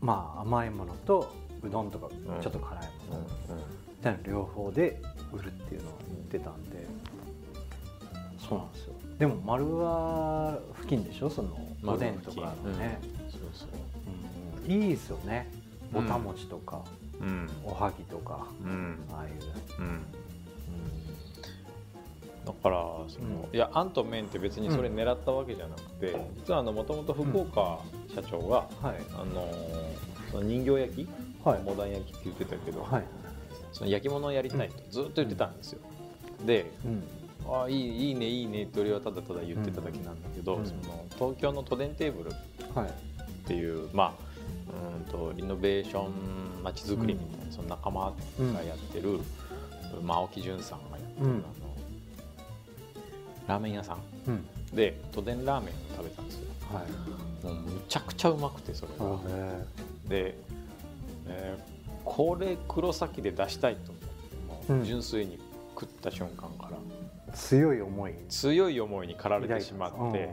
[0.00, 2.42] まあ甘いものとうどんとかうん。
[2.42, 3.26] ちょっと辛いもの、うん。
[3.26, 5.00] みたいな両方で
[5.32, 6.86] 売るっていうのを言ってたんで。
[8.48, 8.94] そうなんですよ。
[9.20, 11.30] でも丸は付近でしょ？
[11.30, 12.98] そのおでんとかのね、
[13.30, 13.68] そうそう。
[14.66, 14.82] うん。
[14.82, 15.48] いいですよね。
[15.92, 16.82] ぼたもちとか、
[17.22, 17.48] うん。
[17.64, 18.98] おはぎとかうん。
[19.12, 19.32] ああいう、
[19.78, 20.02] うん。
[22.44, 22.76] だから
[23.08, 23.56] その、うん。
[23.56, 27.78] いやあんと麺って別にそれ狙ったわけじゃなくて、実はもともと福岡
[28.14, 28.96] 社長が、はい。
[29.14, 29.48] あの
[30.30, 31.08] その人形焼き、
[31.44, 31.62] はい。
[31.62, 33.04] モダン焼きって言ってたけど、はい、
[33.72, 35.80] その焼き物をやりたいとずっと言ってたんですよ。
[36.44, 37.04] でうん。
[37.44, 40.66] あいいいいねいいねって俺はただただ言ってただけなんだけど、うん。
[40.66, 42.32] その東京の都電テーブルっ
[42.74, 42.92] はい
[43.46, 43.70] てい。
[43.70, 44.31] うまあ
[44.72, 48.12] うんとリノベーションまちづくりみたいな、その仲間
[48.54, 49.20] がやってる、
[50.02, 51.42] まあ、青木淳さんがやってる、うんあの
[53.48, 53.98] ラーメン屋さん。
[54.28, 54.46] うん。
[54.74, 56.46] で都電ラーメンを食べたんですよ。
[56.72, 57.46] はい。
[57.46, 59.64] もうむちゃくちゃうまくてそれが、へ
[60.08, 60.34] で、
[61.26, 61.72] えー
[62.04, 64.00] これ黒崎で出したいと思
[64.60, 65.38] ってもう純粋に
[65.78, 67.32] 食った瞬間から。
[67.32, 68.14] ー強い思い。
[68.28, 70.30] 強い思いに駆られてしまって、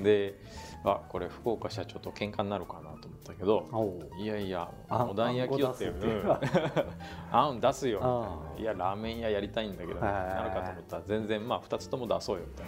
[0.00, 0.38] で
[0.84, 2.90] あこれ福岡社長と喧嘩になるかな
[3.32, 7.36] ったけどいやいやあモダン焼きよってあんこ出すってうん。
[7.36, 7.98] あん出すよ。
[7.98, 8.14] みたいあ。
[8.54, 12.66] ないやラーメン屋やりたいんだけどなるかと思ったら全然まあ2つとも出そうよみたい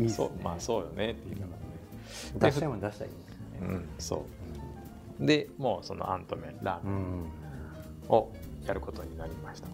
[0.00, 0.26] いいっすね。
[0.28, 1.52] なそうまあそうよねって言いなが
[2.34, 4.24] 出したいもん出したらいいですらね、ねうん、そ
[5.20, 5.26] う。
[5.26, 7.26] でもうそのあんと麺ラーメンうん。
[8.08, 8.32] を
[8.66, 9.68] やることになりました。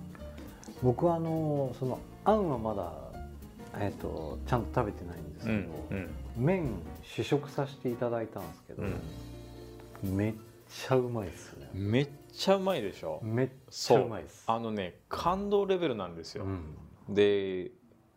[0.83, 2.93] 僕はあのそのあんはまだ
[3.79, 5.59] えっ、とちゃんと食べてないんですけど、
[5.91, 6.11] うん。
[6.37, 6.71] 麺
[7.15, 8.83] 試食させていただいたんですけど、
[10.03, 10.35] めっ
[10.69, 11.71] ちゃうまいですね。
[11.73, 13.21] めっちゃうまいでしょ？
[13.23, 14.45] めっちゃうまいです。
[14.47, 16.49] あのね感動レベルなんですよ、う
[17.13, 17.15] ん。
[17.15, 17.71] で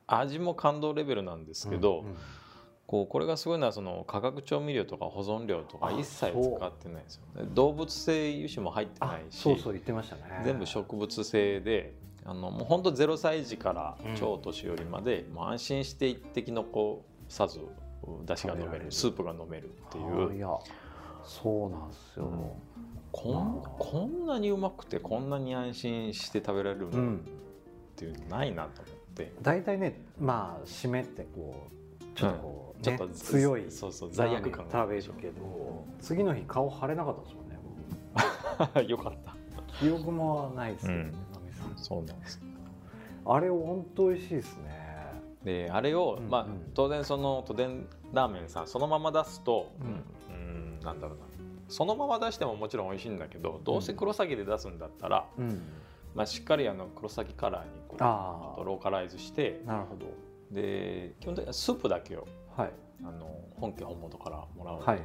[0.07, 2.15] 味も感動レベルなんですけど、うんうん。
[2.87, 7.43] こうこれがすごいのはその化学調味料とか保存料とかあ一切使ってないですよ。
[7.43, 10.23] ね動物性油脂も入ってあないしそうそう言ってましたね。
[10.43, 11.93] 全部植物性で
[12.25, 14.15] あのもう本当0歳児からうん。
[14.15, 17.59] 超年寄りまで、もう安心して一滴残さず
[18.25, 18.85] 出汁が飲める。
[18.85, 20.31] るスープが飲めるっていう。
[20.31, 20.47] あいや
[21.23, 22.57] そうなんですよ、
[23.11, 27.25] こんこんなにうまくてこんなに安心して食べられるのっうん
[27.95, 31.67] ていうのないなと思って、大体ねまあ締めってこ
[32.01, 39.35] うちょっとこう、ねちょっと強いそうそう罪悪感が食べるけど次の日顔腫れなかったですもんね よかった。
[39.79, 41.11] 記憶もないですよね、
[41.73, 41.77] うん。
[41.77, 42.41] そうなんです
[43.25, 44.78] あれ本当美味しいですね
[45.43, 51.25] であれを、うんまあうん当然その都電ラーメンさんそのまま出すと、ううん、なんだろうな。
[51.69, 55.61] そのまま出してももちろん美味しいんだけどどうせ黒崎で出すんだったら、うん。
[56.15, 57.63] まあ、しっかりあの黒崎カラー。
[57.65, 57.95] にこ
[58.59, 60.07] うローカライズしてなるほど。
[60.51, 62.71] で基本的にはスープだけをはい。
[63.03, 64.99] あの本家本元からもらう、はいはい。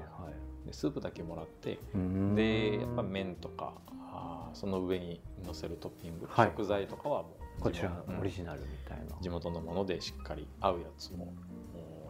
[0.66, 2.34] でスープだけもらってうん。
[2.34, 3.74] でやっぱ麺とか
[4.10, 6.46] あーその上に乗せるトッピング、はい。
[6.46, 11.32] 食材とかはもうこちらオリジナルみたいな、地元のものでしっかり合うやつをも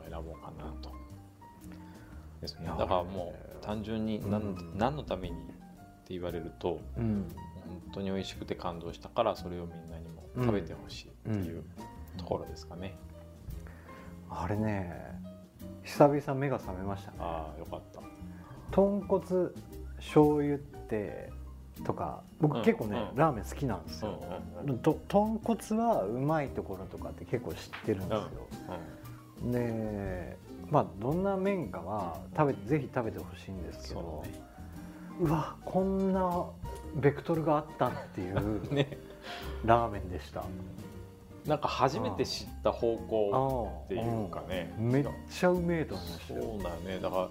[0.01, 0.93] う選ぼうかなと。
[2.41, 4.79] ですね、だからもう単純に何,、うん。
[4.79, 5.39] 何のためにっ
[6.05, 7.27] て言われるとうん。
[7.67, 11.65] 本当に美味しくて感動したからそれをみんなにも食べてほしいっていう
[12.19, 12.97] ところですかね。
[14.29, 14.93] あれね
[15.85, 17.17] 久々目が覚めましたね。
[17.21, 18.01] ああよかった。
[18.73, 19.51] 豚骨
[19.97, 21.31] 醤油って
[21.83, 23.17] とか僕うん結構ね、うん。
[23.17, 24.21] ラーメン好きなんですうんよ、
[24.67, 24.79] うん。
[24.79, 30.37] と豚骨はうまいところとかって結構知ってるんですよ、で
[30.71, 34.25] まあどんな麺かは食べぜひ食べてほしいんですけそど
[35.21, 36.45] ううわこんな
[36.97, 38.85] ベクトルがあったっていう ね。
[38.85, 38.99] ね
[39.65, 40.45] ラーメンでした。
[41.47, 44.75] なんか初めて知った方向あっていうかね。
[44.79, 46.99] めっちゃうめえと思いましたそうよだよね。
[47.01, 47.29] だから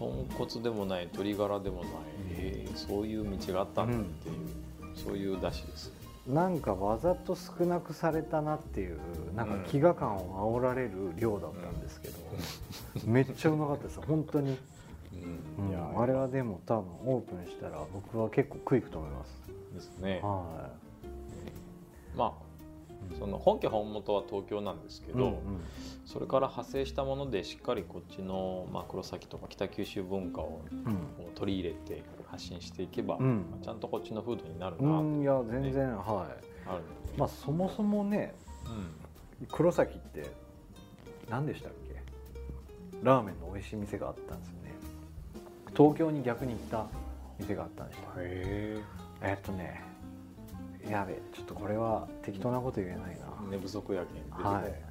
[0.00, 1.86] 豚骨でもない鶏ガラでもない、
[2.38, 4.36] えーそういう道があったんだっていう、
[4.96, 5.92] そういうだしです
[6.26, 8.98] なんかわざと少なくされたなっていう
[9.34, 12.18] なんか飢餓感を煽られる量だったんですけど、
[13.04, 14.56] めっちゃうまかったです本当に、
[15.58, 15.64] うん。
[15.64, 15.70] うん。
[15.70, 19.40] いやあれはでも多分オープンしたら僕は結構食いくと思います。
[19.74, 20.20] ですね。
[20.22, 20.70] は
[22.16, 22.49] まあ
[23.18, 25.34] その本家本元は東京なんですけいど、うん
[26.06, 30.60] それから派生したものでしっかりこっちの、まあ、黒崎とか北九州文化を
[31.36, 33.46] 取り入れて発信していけば、うん。
[33.48, 36.06] まあちゃんとこっちの風土になるうな、ん、うんいや全然はい。
[36.68, 36.82] ある。
[37.16, 38.34] まあそもそもね
[39.52, 40.30] 黒崎って
[41.28, 42.02] 何でしたっけ？
[43.04, 44.74] ラーメンの美味しい店があったんですよね。
[45.76, 46.86] 東京に逆に行った
[47.38, 48.78] 店があったんでしたへ
[49.22, 49.82] えっとね
[50.88, 54.90] やべちょっとこれは適当なこと言えないな、寝不足やけん出てきたよね。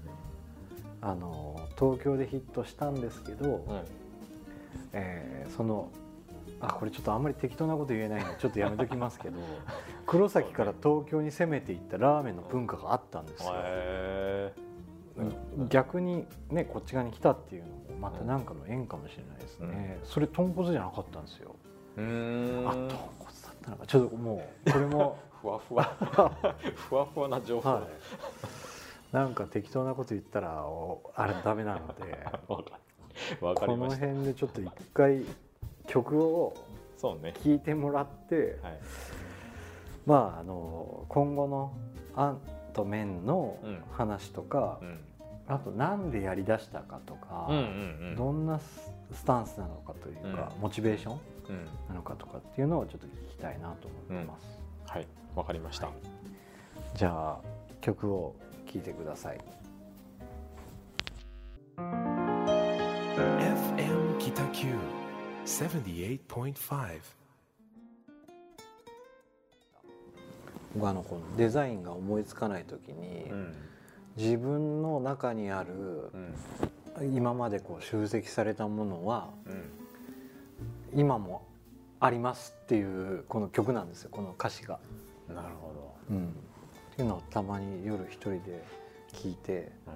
[1.02, 3.82] あの東京でヒットしたんですけど、うん
[4.94, 5.90] えーその
[6.62, 9.40] あこれちょっとあんまり適当なこと言えないのでちょっとやめときますけど
[10.06, 14.54] 黒崎から東京に攻めていったラーメンの文化があったんですよ、へ
[15.70, 21.56] 逆にねこっち側に来たっていうのもまた何かの縁かもしれないですね、それ豚骨じゃなかったんですよ、
[21.98, 22.96] あ豚
[23.60, 25.84] ったのかちょっともうこれも ふわふわ。
[26.76, 29.16] ふわふわな情報、はい。
[29.16, 32.28] なんか適当なこと言ったらおあれダメなので。
[32.48, 32.64] こ
[33.44, 34.08] のりました。
[34.08, 35.24] 辺でちょっと一回
[35.88, 36.54] 曲を
[37.02, 38.80] 聴いてもらって、はい。
[40.06, 41.74] まああの今後の
[42.16, 42.42] アン
[42.74, 43.84] とメンのうん。
[43.92, 45.00] 話とかう、ん。
[45.48, 47.62] あとなんでやりだしたかとか、うんう
[48.12, 48.16] ん。
[48.16, 48.60] どんな
[49.12, 50.62] ススタンスなのかというか、うん。
[50.62, 51.20] モチベーション
[51.88, 55.08] なのかとかっていうのをちょっと聞きたいなと思ってます、はい。
[55.36, 55.96] わかりました、はい。
[56.96, 57.40] じゃあ
[57.82, 58.36] 曲を
[58.72, 59.40] 聴いてください。
[61.78, 64.78] FM Kitakyu
[65.46, 67.00] 78.5.
[70.76, 73.56] 僕あのこのデザインが思いつかない時に、うん。
[74.18, 76.36] 自分の中にあるうん
[77.04, 79.80] 今までこう集積されたものはうん。
[80.96, 81.44] 今も
[82.00, 84.80] ありますっていうこの曲なんですよこの歌詞が。
[85.28, 85.70] なるほ
[86.10, 88.64] うん、っていうのをたまに夜一人で
[89.14, 89.92] 聞いてど、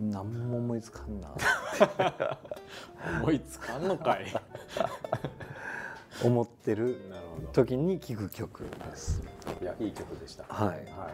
[0.00, 0.10] うん。
[0.10, 1.28] 何も思いつかんな。
[3.20, 4.26] 思いつかんのかい。
[6.24, 6.96] 思ってる
[7.52, 9.22] 時に聴く曲です。
[9.60, 10.44] いやいい曲でした。
[10.48, 11.10] はい、は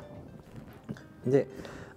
[1.27, 1.31] い。
[1.31, 1.49] で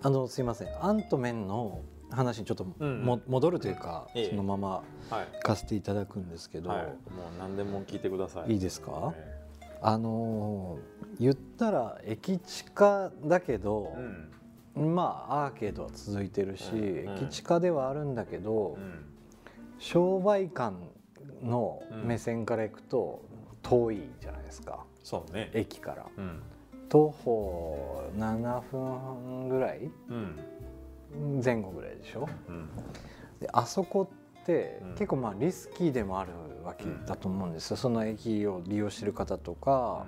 [0.01, 0.83] あのすいません。
[0.83, 4.29] アントメンの話にちょっとも、うん戻るというか、ええ。
[4.29, 4.69] そのまま
[5.09, 5.27] はい。
[5.39, 6.93] 聞かせていただくんですけど、はい、もう
[7.39, 8.53] 何でも聞いてください。
[8.53, 9.37] いいですか、え
[9.81, 13.95] あのー言ったら駅地下だけど
[14.75, 16.75] まあアーケードは続いてるし、う
[17.09, 17.13] ん。
[17.15, 19.05] 駅地下ではあるんだけど、うん、
[19.79, 20.75] 商売館
[21.43, 23.23] の目線からいくと
[23.63, 24.85] 遠いじゃないですか。
[25.03, 25.49] そうね。
[25.53, 26.05] 駅から。
[26.15, 26.41] うん、
[26.89, 30.39] 徒歩7分ぐらいうん、
[31.43, 32.27] 前後ぐらいでしょ？
[32.49, 32.69] うん、
[33.39, 34.91] であそこってうん。
[34.91, 36.31] 結構まあリスキーでもある
[36.63, 40.05] わけだと思うんですよ、その駅を利用してる方とか、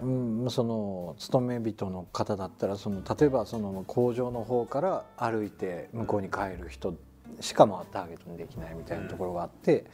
[0.00, 6.94] うん、その勤め人の方だったらその例えばその工場の方から歩いて向こうに帰る人
[7.40, 9.86] しかまあターゲットにできないみたいなところがあって、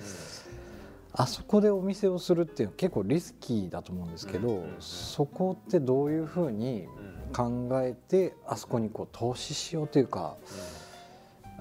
[1.12, 4.62] あそこでお店をするっていうのは結構リスキーだと思うんですけど、うんうん。
[4.62, 4.76] うん。
[4.80, 10.36] そこってどういうふうにうん、考えてあそこにこう投資しようというか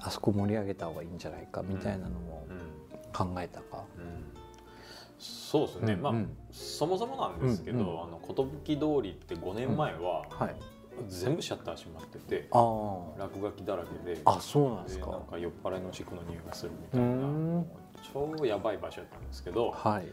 [0.00, 3.84] あそこ盛り上げた方がいいんじゃないかみたいなのもうん、うん、考えたか。
[5.18, 5.96] そうですね。
[5.96, 6.18] まあ、うん。
[6.18, 7.84] うんそもそもなんですけど、うん。
[7.84, 8.02] うん。
[8.02, 8.20] あの
[8.64, 10.56] 寿通りって5年前は、はい、
[11.08, 12.58] 全部シャッター閉まってて、あ
[13.18, 15.06] 落書きだらけで、ああそうなんですか。
[15.06, 17.06] でなんか酔っ払いのシクの匂いがするみうたいな。
[17.06, 17.66] ん。
[18.12, 20.06] 超やばい場所だったんですけど、はい。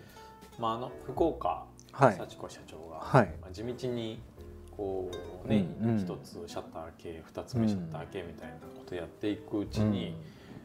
[0.60, 2.16] まああの福岡はい。
[2.18, 3.32] 幸子社長が、はい。
[3.40, 4.20] まあ、地道に
[4.76, 5.10] こ
[5.46, 6.00] うねうんうん。
[6.00, 10.16] 一、つシャッター開け二つ目シャッター開けみたいなことやっていくうちに、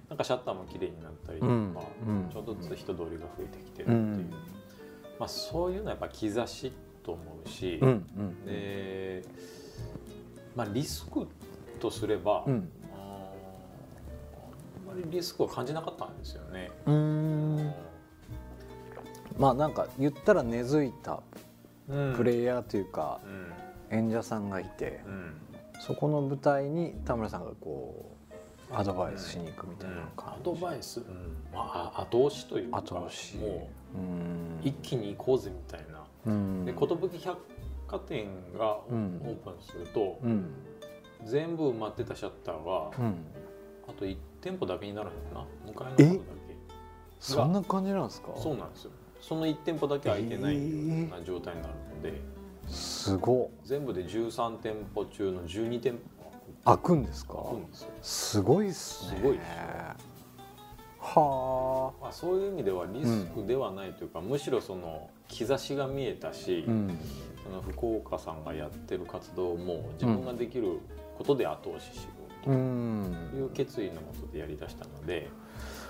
[0.09, 1.74] なんかシャッターも綺麗になったりとか、うん
[2.06, 2.30] うん。
[2.32, 4.30] ちょっとずつ人通りが増えてきてるっていう、うん。
[5.18, 7.92] まあ、そういうのはやっぱ兆しと思うし、うんう
[8.22, 8.44] ん。
[8.44, 9.22] で
[10.56, 11.26] まあ、リスク
[11.78, 12.70] とすれば、うん。
[12.94, 13.30] あ
[14.92, 16.70] んまりリスクは感じなかったんですよね。
[19.38, 21.22] まあなんか言ったら根付いた
[21.88, 22.14] うん。
[22.16, 25.34] プレイヤーというかうん演者さんがいてうん。
[25.80, 28.16] そこの舞台に田村さんがこ
[28.70, 31.36] うアドバイスしに行くみたいな感アじドバイス、うん。
[31.53, 33.36] まあ、後押しというか後押し。
[33.36, 33.47] も
[33.95, 34.61] ううん。
[34.62, 36.05] 一気に行こうぜみたいな。
[36.26, 36.64] うん。
[36.64, 36.78] で寿
[37.18, 37.39] 百
[37.86, 38.26] 貨店
[38.59, 39.20] がオうん。
[39.22, 40.51] ープンすると、うん。
[41.24, 43.14] 全部埋まってたシャッターが、うん。
[43.89, 45.47] あと1店舗だけになるのか
[45.86, 45.93] な？
[45.95, 46.24] 向かいの方だ
[47.20, 48.28] そんな感じなんですか？
[48.34, 48.91] けそうなんですよ。
[49.20, 52.20] その1店舗だけ空いてないような状態になるので、
[52.68, 53.48] すごっ。
[53.64, 55.98] 全部で13店舗中の12店
[56.64, 57.34] 開くんですか？
[57.34, 59.16] 舗開くんですよ、すごいっすね。
[59.18, 59.54] すごいですよ
[61.00, 66.98] はまあ、そういう意味ではリスクではないというか、むしろその兆しが見えたし、あうん。
[67.44, 70.80] その福岡さんがやってる活動も自分ができる
[71.16, 72.10] ことで後押ししよ
[72.42, 72.50] うと。
[72.50, 73.30] うん。
[73.34, 75.28] いう決意のもとでやりだしたので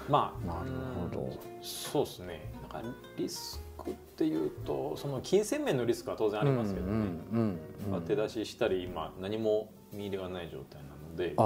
[0.08, 0.70] まあなる
[1.00, 1.20] ほど。
[1.22, 2.52] うんそうですね。
[2.72, 7.58] なんかリスクっていうとその金銭面のリスクは当然ありますけどね、
[8.06, 11.42] 手出ししたり今何も見入れがない状態なのであ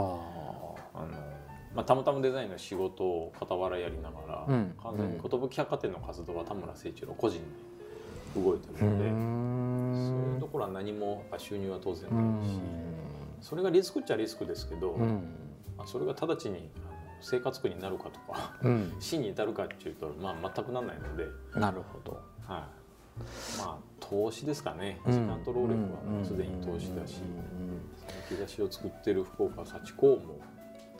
[0.94, 1.08] あの、
[1.74, 4.74] まあ、たまたまデザインの仕事を傍らやりながら、うん。
[4.82, 7.40] 完全に寿百貨店の活動は田村誠一郎個人
[8.34, 9.94] で動いてるので、ん。
[9.94, 12.60] そういうところは何も収入は当然うないし、ん。
[13.40, 15.34] それがリスクっちゃリスクですけど、うん。
[15.76, 16.68] まあ、それが直ちに
[17.22, 18.92] 生活苦になるかとかうん。
[19.00, 22.20] 死に至るかっていうと、まあ、全くならないので、なるほど。
[22.46, 25.00] はい、まあ投資ですかね。
[25.06, 25.12] うん。
[25.12, 27.66] 時間と労力はもうすでに投資だしうん。
[27.66, 27.82] うん
[28.28, 30.40] その兆しを作ってる福岡幸子をも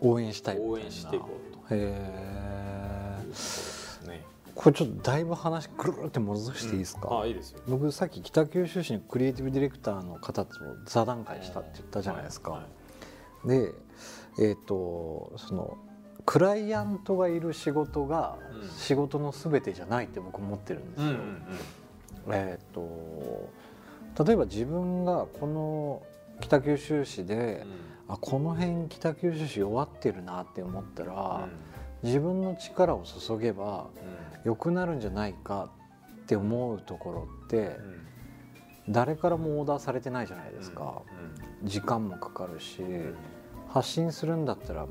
[0.00, 1.74] 応援したい応援していこうと。
[1.74, 4.24] へいうえですね。
[4.54, 7.60] これちょっとだいぶ話ぐるって戻していいですか、あいいですよ。
[7.66, 10.54] 僕さっき北九州市のクリエイティブディレクターの方と
[10.84, 12.62] 座談会したって言ったじゃないですか、は
[13.44, 13.48] い。
[13.48, 13.72] で
[14.38, 15.78] えっ、とその
[16.24, 18.68] クライアントがいる仕事がうん。
[18.70, 21.42] 仕事の全てじゃないって僕思ってるんですよ、うんうん
[22.32, 23.50] えっ、と
[24.24, 26.02] 例えば自分がこの
[26.40, 27.66] 北九州市で、
[28.08, 31.48] あこの辺北九州市弱ってるなって思ったら、
[32.02, 33.86] 自分の力を注げば
[34.44, 35.70] 良くなるんじゃないか
[36.22, 37.78] って思うところって
[38.88, 41.02] 誰からもオーダーされてないじゃないですか、
[41.64, 42.82] 時間もかかるし、
[43.72, 44.86] 発信するんだったら、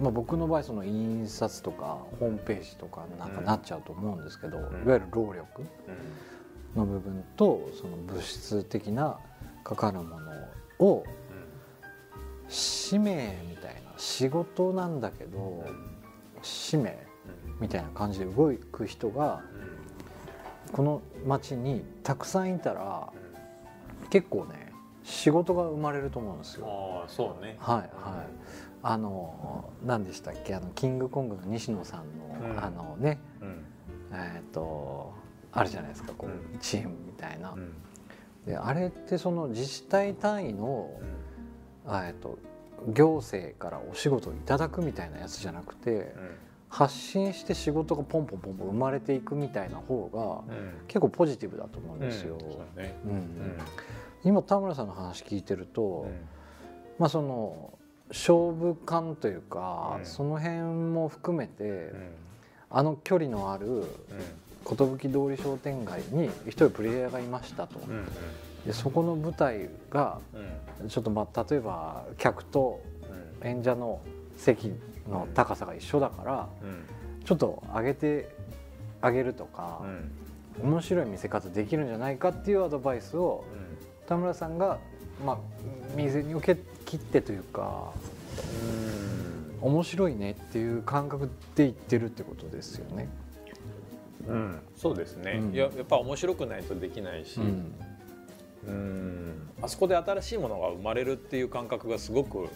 [0.00, 4.60] まあ、僕の場合その印刷とかホームページとかなんかなっちゃうと思うんですけど、ん。
[4.60, 5.62] いわゆる労力
[6.74, 9.18] の部分とその物質的な
[9.62, 10.32] かかるもの
[10.78, 11.04] を
[12.48, 15.66] 使命みたいな仕事なんだけど
[16.40, 16.98] 使命
[17.60, 19.42] みたいな感じで動く人が
[20.72, 23.12] この町にたくさんいたら
[24.10, 24.71] 結構ね
[25.04, 26.66] 仕事が生まれると思うんですよ。
[27.02, 27.56] ああそうね。
[27.58, 27.88] はいはい。
[28.84, 30.54] あの何でしたっけ？
[30.54, 33.64] あのキングコングの西野さんの、うんあのねうん
[34.12, 35.12] えっ、と
[35.52, 37.56] あるじゃないですかこう、うんチームみたいなう。
[37.58, 37.72] ん
[38.46, 40.90] であれってその自治体単位の、
[41.86, 42.38] あえっと
[42.88, 46.12] 行政からお仕事をいただくみたいなやつじゃなくて
[46.68, 50.54] 発信して仕事がポンポンポンポン生まれていくみたいな方が
[50.88, 52.36] 結構ポジティブだと思うんですよ。
[52.40, 52.46] そ
[52.76, 52.96] うね。
[53.04, 53.58] うんうん
[54.24, 56.08] 今田村さんの話聞いてると、
[56.98, 57.78] まあその
[58.10, 62.10] 勝負感というか、うんその辺も含めて、うん
[62.74, 63.84] あの距離のある
[64.64, 68.06] 寿通り商店街に一人プレイヤーがいましたと、うんうん。
[68.66, 70.20] でそこの舞台が
[70.80, 72.80] うんちょっとまあ例えば客と
[73.42, 74.00] うん演者の
[74.38, 74.72] 席
[75.06, 78.34] の高さが一緒だからうんちょっと上げて
[79.02, 80.10] あげるとかう、ん
[80.62, 83.44] 面白い見せ方できるんじゃないかっていうアドバイスを
[84.12, 84.78] 田村さんが、
[85.24, 85.38] まあ、
[85.96, 87.92] 水に受け切ってというか
[89.62, 93.08] 面白いねっていう感覚で言ってるってことですよね。
[94.26, 94.34] うん。
[94.34, 95.38] うんそうですね。
[95.40, 95.54] うん。
[95.54, 97.40] いややっぱ面白くないとできないし。
[97.40, 97.74] うん。
[98.66, 99.48] うん。
[99.62, 102.48] あそこで新しいものが生まれるっていう感覚がすごく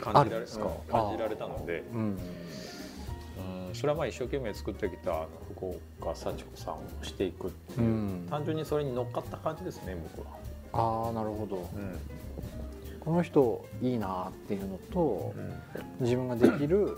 [0.00, 0.46] 感じられ
[0.88, 2.18] 感じられたので、うん。
[3.68, 8.26] うん、それはまあ一生懸命作ってきたあの福岡幸子さんをしていくっていう、うん。
[8.30, 10.53] 単純にそれに乗っかった感じですね僕は。
[10.74, 11.56] ああなるほど。
[11.56, 11.98] うん。
[13.00, 16.04] この人いいなっていうのとうん。
[16.04, 16.96] 自分ができる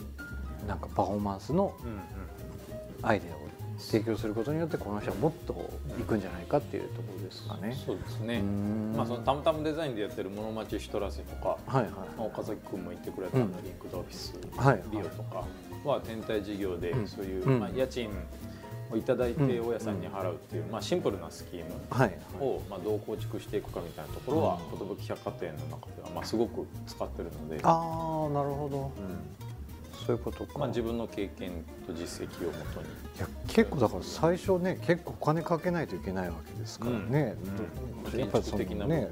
[0.66, 2.00] なんかパフォーマンスのうん
[3.06, 3.46] アイデアを
[3.78, 5.70] 提供することによってこの人はもっと
[6.00, 7.76] いくんじゃないかっていうところですかね。
[7.84, 8.36] そうですね。
[8.38, 8.94] うん。
[8.96, 11.90] まあそのたむたむデザインでやってる室町シトラスとか、はいはい。
[11.90, 13.52] まあ岡崎君も言ってくれたあのうん。
[13.62, 14.82] リンクドオフィス、はい。
[14.90, 15.44] リオとか
[15.84, 17.06] は天体事業でうん。
[17.06, 17.60] そういう、うん。
[17.60, 18.08] まあ、家賃
[18.90, 22.18] をいただいてうん大家さんに払うっていう、まあ、シンプルなスキームはい。
[22.40, 24.58] を、まあ、どう構築していくかみたいなところは
[25.00, 28.92] 寿百貨店の中では、まあ、すごく使ってるので、ああなるほど。
[28.98, 29.36] うん。
[30.06, 32.86] そういうことか、まあ、自分の経験と実績をもとに。
[32.86, 37.34] いや結構だから最初ね結構お金かけないといけないわけですからね、
[38.04, 38.12] うん。
[38.12, 39.10] 建築的な部分をねね。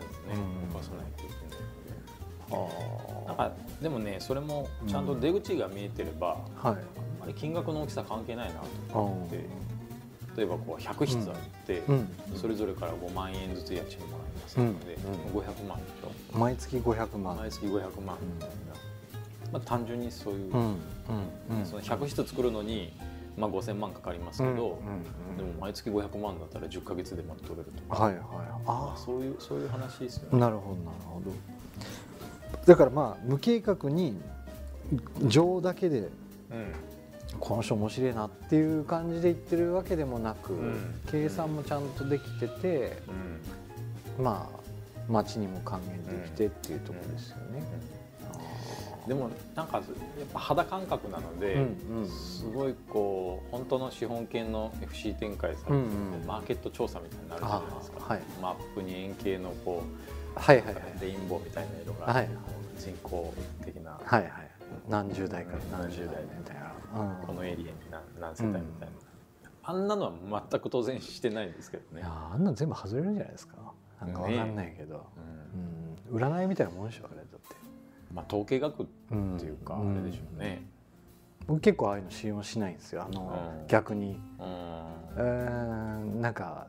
[0.73, 2.61] 動かさないといけない
[3.25, 3.27] ん。
[3.27, 3.53] なんか
[3.83, 6.79] でもねそれもちゃんと出口が見えてれば、あーはい
[7.25, 9.45] あんまり金額の大きさ関係ないなとあ思って。
[10.37, 12.09] 例えばこう100室あって、うん。
[12.35, 15.41] それぞれから5万円ずつ家賃もらいますので、うん。
[15.41, 17.37] 500万でし毎月500ょ万。
[17.37, 18.19] 毎月500万。
[18.21, 18.55] みたいな、
[19.53, 20.53] まあ、単純にそういう、
[21.65, 22.93] その100室作るのに、
[23.37, 24.81] まあ、5000万かかりますけど、
[25.37, 28.23] でも毎月500万だったら10ヶ月でまと取れるとか、はいはい。
[28.23, 30.41] まああそういうそういう話ですよあね。
[30.41, 31.31] なるほどなるほど。
[32.67, 34.21] だからまあ無計画に
[35.27, 36.09] 情だけでうん
[37.41, 41.01] この人面白いなっていう感じで言ってるわけでもなく、ん。
[41.11, 43.03] 計算もちゃんとできてて、
[44.19, 44.25] うん。
[44.25, 44.65] まあ
[45.13, 47.63] 町にも還元できてっていうところですよね。
[49.07, 49.87] でもなんかやっ
[50.33, 51.67] ぱ肌感覚なので、
[52.09, 55.77] すごいこう本当の資本系の FC 展開され
[56.27, 58.23] マーケット調査みたいになるじゃないですか、あはい。
[58.41, 59.83] マップに円形のこ
[60.35, 60.75] はいはいはい。
[60.75, 62.29] うレインボーみたいな色が、はい。
[62.79, 64.33] 人工的な、はいはい。
[64.89, 66.74] 何十代から何十代みたいな、うん
[67.27, 68.95] このエリアに何何世帯みたいな、
[69.63, 72.03] あんなのは全く当然してないんですけどね。
[72.05, 73.57] あんなの全部外れるんじゃないですか。
[74.01, 76.15] なんかわかんないけど、うん。
[76.15, 77.57] うん、占いみたいなもんでしょあれだって。
[78.13, 79.15] まあ統計学って
[79.47, 79.93] いうか、うん。
[79.93, 80.67] あれでしょうね、
[81.47, 83.67] 僕結構ああいうの信用しないんですよあの、うん。
[83.67, 84.21] 逆に。
[85.17, 86.21] うん。
[86.21, 86.69] なんか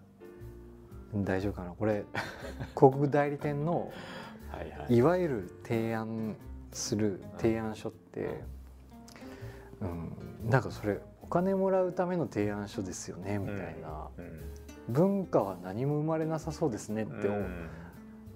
[1.13, 1.71] 大丈夫かな。
[1.71, 2.05] これ
[2.57, 3.91] 広告代理店の
[4.89, 6.35] いわゆる提案
[6.71, 8.43] する提案書って、
[9.81, 9.85] う
[10.47, 14.93] ん、なんかそれお金もらうための提案書ですよねみたいな、うん。
[14.93, 17.29] 文化は何も生まれなさそうですねって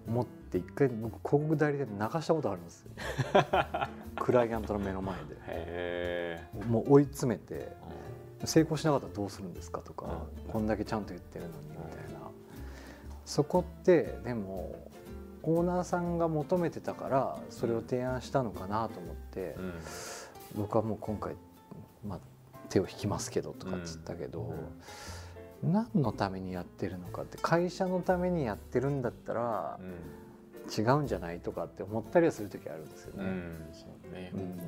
[0.08, 2.92] 思って一回僕広告代理店で泣かしたことあるんですよ。
[4.18, 6.48] クライアントの目の前で。
[6.68, 7.76] もう追い詰めて
[8.44, 10.52] 成功しなかったらどうするんですかとか、うん。
[10.52, 12.22] こんだけちゃんと言ってるのにみたいな、
[13.24, 14.76] そこってでも
[15.44, 19.74] オーナーさんが求めてたからそれを提案したのかなと思って、うん
[20.56, 21.36] 僕はもう今回、
[22.08, 22.20] まあ、
[22.70, 24.54] 手を引きますけどとかっつったけど、
[25.64, 29.80] 何のためにやってるのかって会社のためにやってるんだったら
[30.78, 33.24] 違うんじゃないとかって思ったりはする時あるんですよね。
[33.24, 33.70] うんうん。
[33.74, 34.60] そうね、うん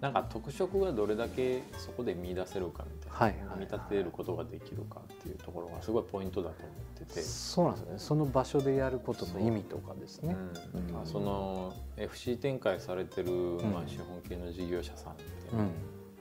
[0.00, 3.58] なんか特色がどれだけそこで見出せるかみたいな、はいはいはい。
[3.58, 6.72] 見立てることができるかっていうところがすごいポイントだと思
[7.02, 7.98] ってて、そうなんですよね。
[7.98, 10.36] その場所でやることの意味とかですね。
[10.74, 10.92] うん。
[10.92, 13.30] まあ、その FC 展開されてる、
[13.72, 15.22] まあ、資本系の事業者さんって、
[15.52, 15.70] うん。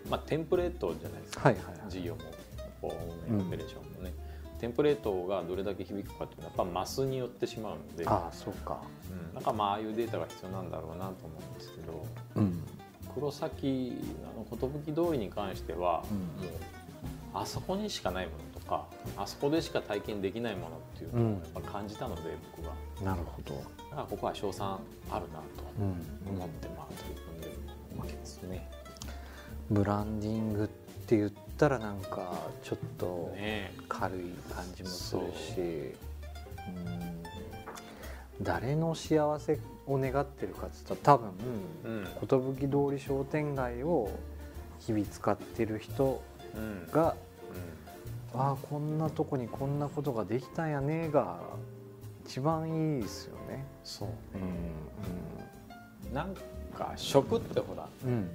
[0.10, 1.92] まあ、テンプレートじゃないですか、はいはいはい。
[1.92, 2.22] 事業も
[2.82, 2.96] こ
[3.30, 4.14] うオペレーションもね、
[4.60, 8.82] テンプレートがどれだけ響くかっていうのはやっぱマスによってしまうので、ああそうか。
[9.12, 12.06] うん、なんかまあああいうデータが必要なんだろうなと思うんですけど。
[12.38, 12.64] うん
[13.18, 14.46] 黒崎あの
[14.86, 16.18] 寿通りに関しては、うん。
[16.18, 16.58] もう
[17.34, 22.22] あそこにしかないものとかあそこでしか体験できないものっていうのをやっぱ感じたので、
[22.56, 22.74] 僕は。
[23.04, 23.56] なるほど。
[23.56, 24.80] だからここは賞賛
[25.12, 25.40] あるな
[25.80, 25.96] うん。
[26.26, 28.70] と思ってまあ取り組んでるわけですね。
[29.70, 30.68] ブランディングっ
[31.08, 32.32] て言ったらなんか
[32.64, 37.07] ちょっとね軽い感じもするし、うん
[38.42, 41.32] 誰の幸せを願ってるかって言ったら多分
[41.86, 42.60] うん。
[42.60, 44.10] 寿通り商店街を
[44.80, 46.22] 日々使ってる人
[46.56, 46.88] うん。
[46.92, 47.16] が
[48.34, 51.40] ああこんなとこにこんなことができたんやねが
[52.26, 53.66] 一番いいですよね。
[53.84, 54.10] そう
[56.10, 56.14] うん。
[56.14, 56.36] なん
[56.78, 58.30] か食ってほらうんうん。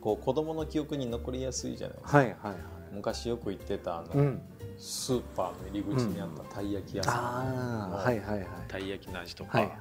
[0.00, 2.56] こう子供の記憶に残りやすいじゃないですか、はいはいはい。
[2.94, 4.42] 昔よく行ってたあの、うん、
[4.78, 7.90] スーパーの入り口にあったたい焼き屋さん。
[7.90, 8.46] はいはいはい。
[8.68, 9.74] たい焼きの味とか、はいは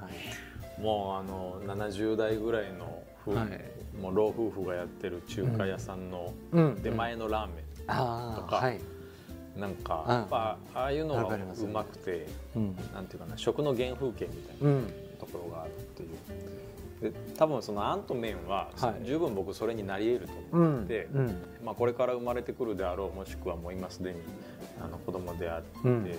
[0.78, 0.82] い。
[0.82, 3.98] もうあの70代ぐらいの夫婦、はい。
[4.02, 6.82] もう老夫婦がやってる中華屋さんのうん。
[6.82, 8.80] 出前のラーメあとかあはい。
[9.58, 12.76] ン、なんかうんやっぱああいうのがうまくてうん。
[12.94, 14.94] なんていうかな食の原風景みたいなうん。
[15.20, 16.10] ところがあるっていう。
[17.04, 19.06] で多分そのあんと麺は、はい。
[19.06, 21.28] 十分僕それになり得るとう思って、んうん。
[21.64, 24.20] まあ、これから生まれてくるであろうもしくはもう今すでに
[24.82, 26.10] あの子供であって、うん。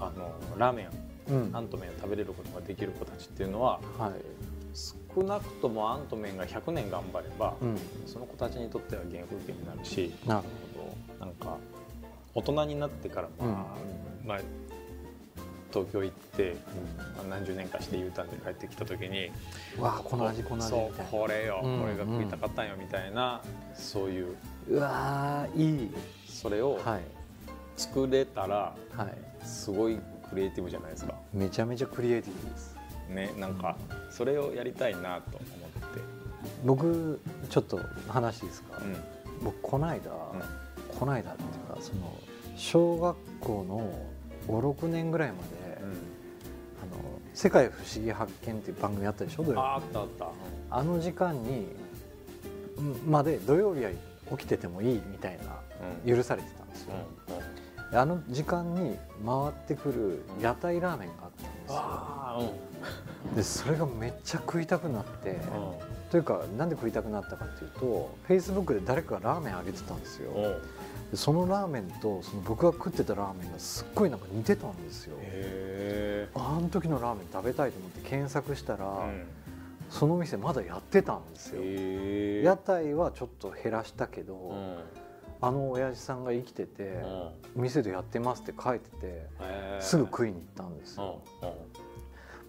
[0.00, 0.90] あのラーメン
[1.28, 1.56] うん。
[1.56, 4.12] あんと麺を食べれることができる子たちっていうのははい。
[5.14, 7.78] 少なくともあんと麺が100年頑張れば、うん。
[8.06, 10.46] その子たちにとっては原風景になるしなる
[11.20, 11.56] なんか
[12.34, 13.76] 大人になってから、まあ
[14.26, 14.38] まあ、
[15.76, 16.56] 東京行って、
[17.18, 19.30] まあ、何十年かして U ターンで帰ってきた時に
[19.78, 21.10] わあこの味この味そうみたいな。
[21.10, 23.42] これよ、うんこれが食いたかったんよみたいな
[23.74, 24.36] そういう。
[24.70, 25.90] うわーいい。
[26.26, 27.02] それをはい。
[27.76, 29.46] 作れたらはい。
[29.46, 29.98] すごい
[30.30, 31.14] クリエイティブじゃないですか。
[31.34, 32.74] めちゃめちゃクリエイティブです。
[33.10, 33.76] ね、なんか
[34.10, 36.00] それをやりたいなと思って、
[36.64, 38.96] 僕ちょっと話いいですか、うん。
[39.44, 40.10] 僕この間、
[40.98, 42.12] この間っていうかその
[42.56, 43.92] 小学校の
[44.48, 45.55] 56年ぐらいまで、あの
[47.36, 49.44] 「世界不思議発見」っていう番組あったでしょ？
[49.44, 49.60] 土曜日。
[49.60, 50.26] ああったあった、
[50.70, 51.66] あの時間に
[52.80, 53.90] んまで土曜日は
[54.38, 55.60] 起きててもいいみたいな
[56.06, 56.16] うん。
[56.16, 56.94] 許されてたんですよ、
[57.92, 61.46] あの時間に回ってくる屋台ラーメンがあった
[62.40, 63.66] んですよ。
[63.68, 65.40] でそれがめっちゃ食いたくなって、うん。
[66.10, 70.32] というかなんで食いたくなったかっていうとフェイスブックで誰かがラーメンあげてたんですよ。
[71.14, 75.16] そのラーメンとその僕が食ってたラーメンがすっごいなんか似てたんですよ。
[75.20, 75.65] え
[76.36, 79.26] あの時のラーメン食べたいと思って検索したら、うん。
[79.88, 81.62] その店まだやってたんですよ、
[82.42, 84.78] 屋台はちょっと減らしたけど、うん。
[85.40, 87.02] あの親父さんが生きてて、
[87.54, 89.26] 店でやってますって書いてて
[89.80, 91.54] すぐ食いに行ったんですよ、うんうん。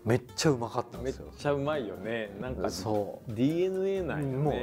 [0.06, 1.32] めっちゃうまかったんめっですよ。
[1.38, 2.32] ちゃうまいよね。
[2.42, 3.34] なんかそう。
[3.34, 4.36] DNA なんよね。
[4.38, 4.56] もう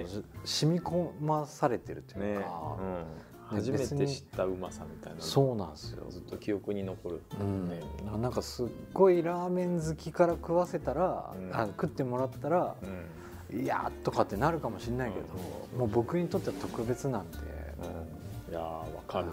[0.45, 2.41] 染み込まされてるというね。
[2.43, 3.05] か、うん、
[3.55, 7.23] 初めて知ったうまさみたいなのそうなんですよ、ずっと記憶に残る。
[7.41, 7.69] うん。
[7.69, 7.81] ね。
[8.21, 11.51] なんかすっごいラーメン好きから食わせたら、うん。
[11.55, 12.77] あ食ってもらったら
[13.51, 13.61] う、ん。
[13.61, 15.27] いやーとかってなるかもしれないけど、
[15.75, 15.79] うん。
[15.81, 17.39] もう僕にとっては特別なんで、
[18.49, 18.53] うん。
[18.53, 19.27] いやーわかる。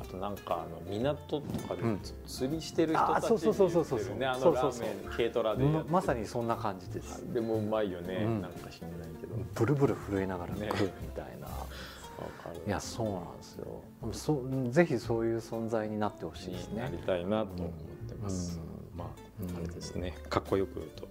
[0.00, 2.00] あととなんかあの港とかでうん。
[2.26, 4.86] 釣りしてる人たちあそうそうそうそうそう言ってるねあそうそうそう。
[4.86, 7.32] のラーメン軽トラでままさにそんな感じです。
[7.32, 8.42] でもうまいよね、うん。
[8.42, 9.34] なんか知んないけど。
[9.54, 11.48] ブルブル震えながらね食うみたいな、
[12.66, 13.82] いやそうなんですよ。
[14.12, 16.74] そうぜひそういう存在になってほしいですね。
[16.74, 17.70] になりたいなと思っ
[18.08, 18.60] てます、
[18.92, 18.98] うん。
[18.98, 19.08] まあ
[19.40, 19.56] うん。
[19.56, 20.14] あれですね。
[20.28, 21.08] かっこよく言うと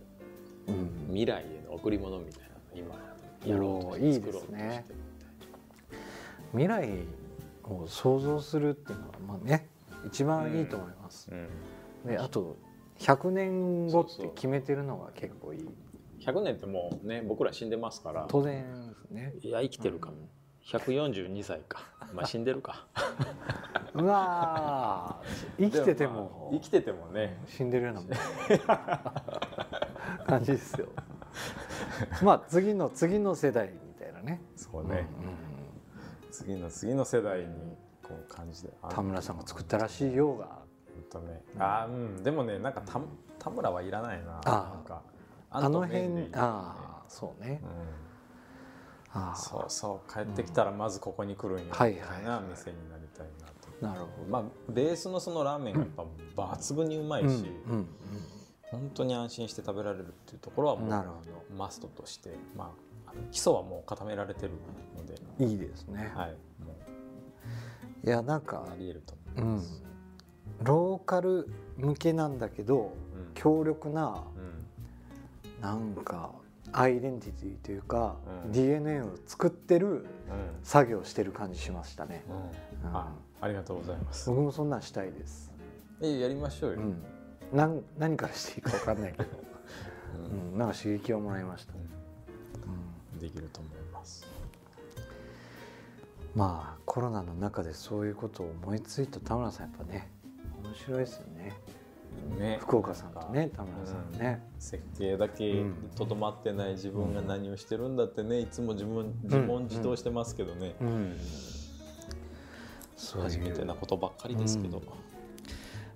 [0.67, 1.07] うん。
[1.07, 2.95] 未来への贈り物みたいなの今
[3.45, 4.85] やろうといいですね。
[6.51, 6.89] 未来
[7.63, 9.67] を想像するっていうのはまあね
[10.05, 11.47] 一番いいと思います、うん。
[12.07, 12.57] であと
[12.99, 15.69] 100年後って決めてるのが結構いい。
[16.19, 18.25] 100年ってもうね僕ら死んでますから。
[18.29, 19.33] 当然ですね。
[19.41, 20.15] いや生きてるかも、
[20.66, 21.82] 142歳か。
[22.14, 22.86] まあ死んでるか。
[23.93, 25.70] うわー。
[25.70, 27.38] 生きててでまもあ生きててもね。
[27.47, 28.09] 死んでるようなもん。
[30.26, 30.88] 感じですよ。
[32.24, 34.41] まあ次の次の世代みたいなね。
[34.55, 35.07] そうね、
[36.24, 36.32] うん。
[36.32, 37.45] 次の次の世代に
[38.01, 38.74] こう感じで。
[38.82, 40.45] あ田村さんが作ったらしいようが。
[40.45, 40.64] 本
[41.11, 41.41] 当ね。
[41.59, 42.24] あーうん。
[42.24, 43.01] でもねなんか田
[43.38, 44.39] 田村はいらないな。
[44.45, 45.01] あなんか
[45.49, 47.59] あの辺ああそうね。
[47.61, 48.12] うん
[49.36, 55.89] そうそう帰ってきたらまずここに来るんやみたはいな店になりたいなと、なるほまあベースのそのラーメンがやっ
[56.36, 57.88] ぱ抜群にうまいどし、うんうん
[58.72, 62.74] 本当に安心して食べられるっていうところはもうマストとして、ま
[63.05, 64.53] あ、基礎はもう固められてる
[64.97, 66.36] ので、どいいですね、はい、
[66.66, 66.76] も
[68.03, 69.84] い、やなんうかあり得るとうん思います。
[70.64, 73.34] ローカル向けなんだけどうん。
[73.36, 75.61] 強力なうん。
[75.61, 76.32] なんか
[76.74, 78.51] アイデンティティというか、うん。
[78.51, 80.05] DNA を作ってるうん。
[80.63, 82.24] 作業してる感じしましたね、
[82.84, 82.89] うん。
[82.89, 82.95] うん。
[82.95, 84.30] あありがとうございます。
[84.30, 85.51] 僕もそんなんしたいです、
[86.01, 86.80] えやりましょうよ。
[86.80, 87.03] うん、
[87.51, 89.30] なん何からしていいか分かんないけど、
[90.32, 90.51] うん。
[90.51, 93.19] うん、なんか刺激をもらいました、うん。
[93.19, 94.26] できると思います。
[96.36, 100.09] まあコロナの中でそういうことを思いついた田村さんやっぱね
[100.63, 101.53] 面白いですよね
[102.38, 111.18] ね、福岡さんとね田村さんね、設計だけにとどまってない自分が何をしてるんだってねいつも自分自問自答してますけどね、うん。
[112.95, 114.84] そういう初めてなことばっかりですけど、うん。
[114.86, 114.93] ま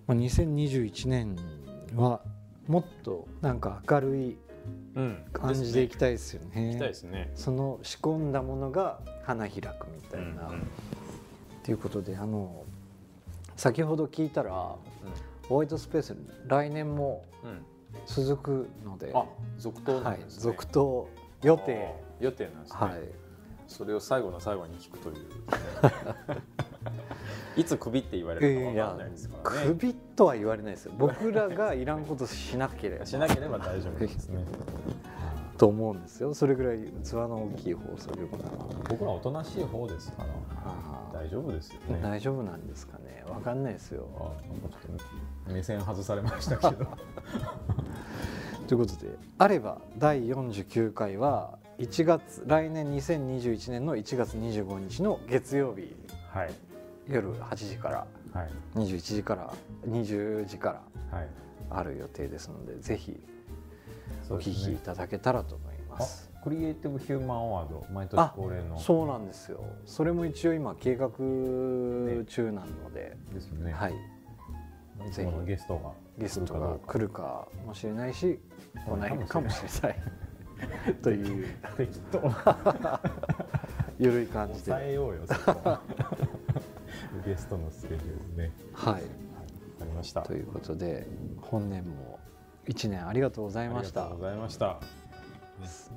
[0.09, 1.35] あ、2021年
[1.95, 2.21] は
[2.67, 4.37] もっとなんか明るい
[4.95, 5.23] うん。
[5.31, 6.67] 感じでいきたいですよね。
[6.67, 7.31] 行きたいですね。
[7.35, 10.67] その仕込んだものが花開くみたいな、うんうん。
[11.63, 12.63] ということであの
[13.55, 14.75] 先ほど聞いたら
[15.47, 16.15] ホワイトスペース
[16.47, 17.65] 来年もうんうん
[18.05, 19.25] 続くのであ
[19.57, 20.43] 続投なはいんですね。
[20.43, 21.09] 続投
[21.41, 22.79] 予定予定なんですね。
[22.79, 23.27] はい
[23.67, 25.15] それを最後の最後に聞くという。
[27.59, 29.67] いつ首って言われるかわかんないですからね。
[29.67, 34.45] 首とは言われないですよ僕らがいらんことしなければ しなければ大丈夫ですね。
[35.57, 36.33] と思うんですよ。
[36.33, 41.19] それぐらい器の大きい放送局なの僕らおとなしい方ですから。
[41.19, 41.99] 大丈夫ですよね。
[42.01, 43.23] 大丈夫なんですかね。
[43.27, 44.07] わかんないですよ。
[45.47, 46.85] 目線外されましたけど。
[48.67, 55.95] ということであれば第49回は1月来年2021年の1月25日の月曜日。
[56.29, 56.51] はい。
[57.07, 58.49] 夜8時からはい。
[58.75, 59.53] 21時から
[59.87, 60.81] 20時か
[61.11, 61.29] らはい。
[61.69, 63.19] ある予定ですのでぜひ
[64.29, 66.29] お聞きいただけたらと思います。
[66.43, 68.79] クリエイティブヒューマンアワード毎年あ恒例の。
[68.79, 69.63] そうなんですよ。
[69.85, 73.73] それも一応今計画中なので、ですよね。
[73.73, 78.39] はい、いつゲストがゲストが来るかもしれないし
[78.85, 79.99] 来ないかもしれない。
[81.03, 81.47] という。
[81.75, 82.21] 適当
[83.99, 85.21] 緩い感じで、抑えようよ
[87.25, 88.51] ゲストのスケジュールね。
[88.73, 89.05] はい、わか
[89.81, 90.21] りました。
[90.21, 91.07] ということで
[91.41, 92.19] 本年も
[92.67, 94.01] 1年ありがとうございました。
[94.01, 94.79] ありがとうございました。
[95.59, 95.91] です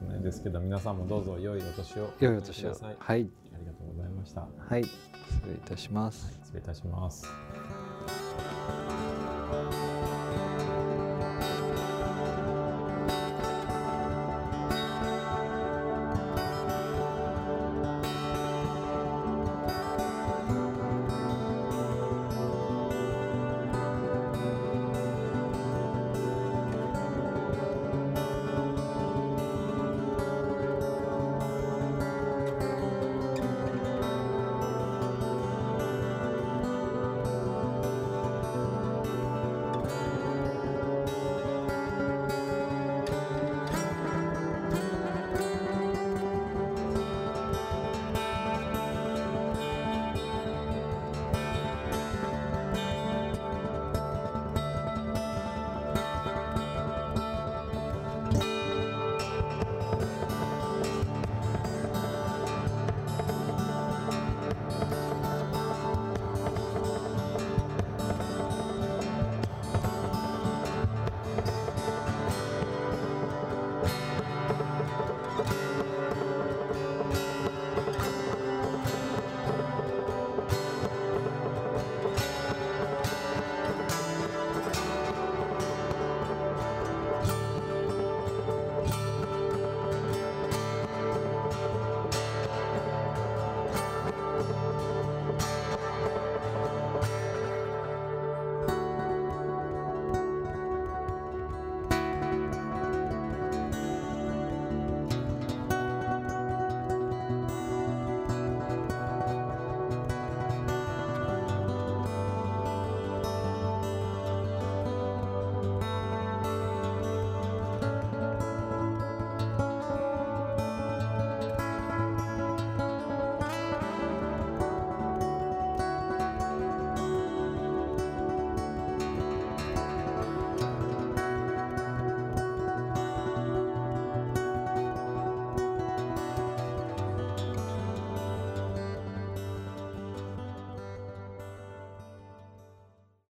[0.00, 2.12] 少ですけど皆さんもどうぞ良いお年を。
[2.20, 2.70] 良いお年を。
[2.70, 3.28] はい。
[3.54, 4.46] ありがとうございました。
[4.68, 4.84] はい。
[4.84, 7.26] 失礼いたします、はい、失礼いたします。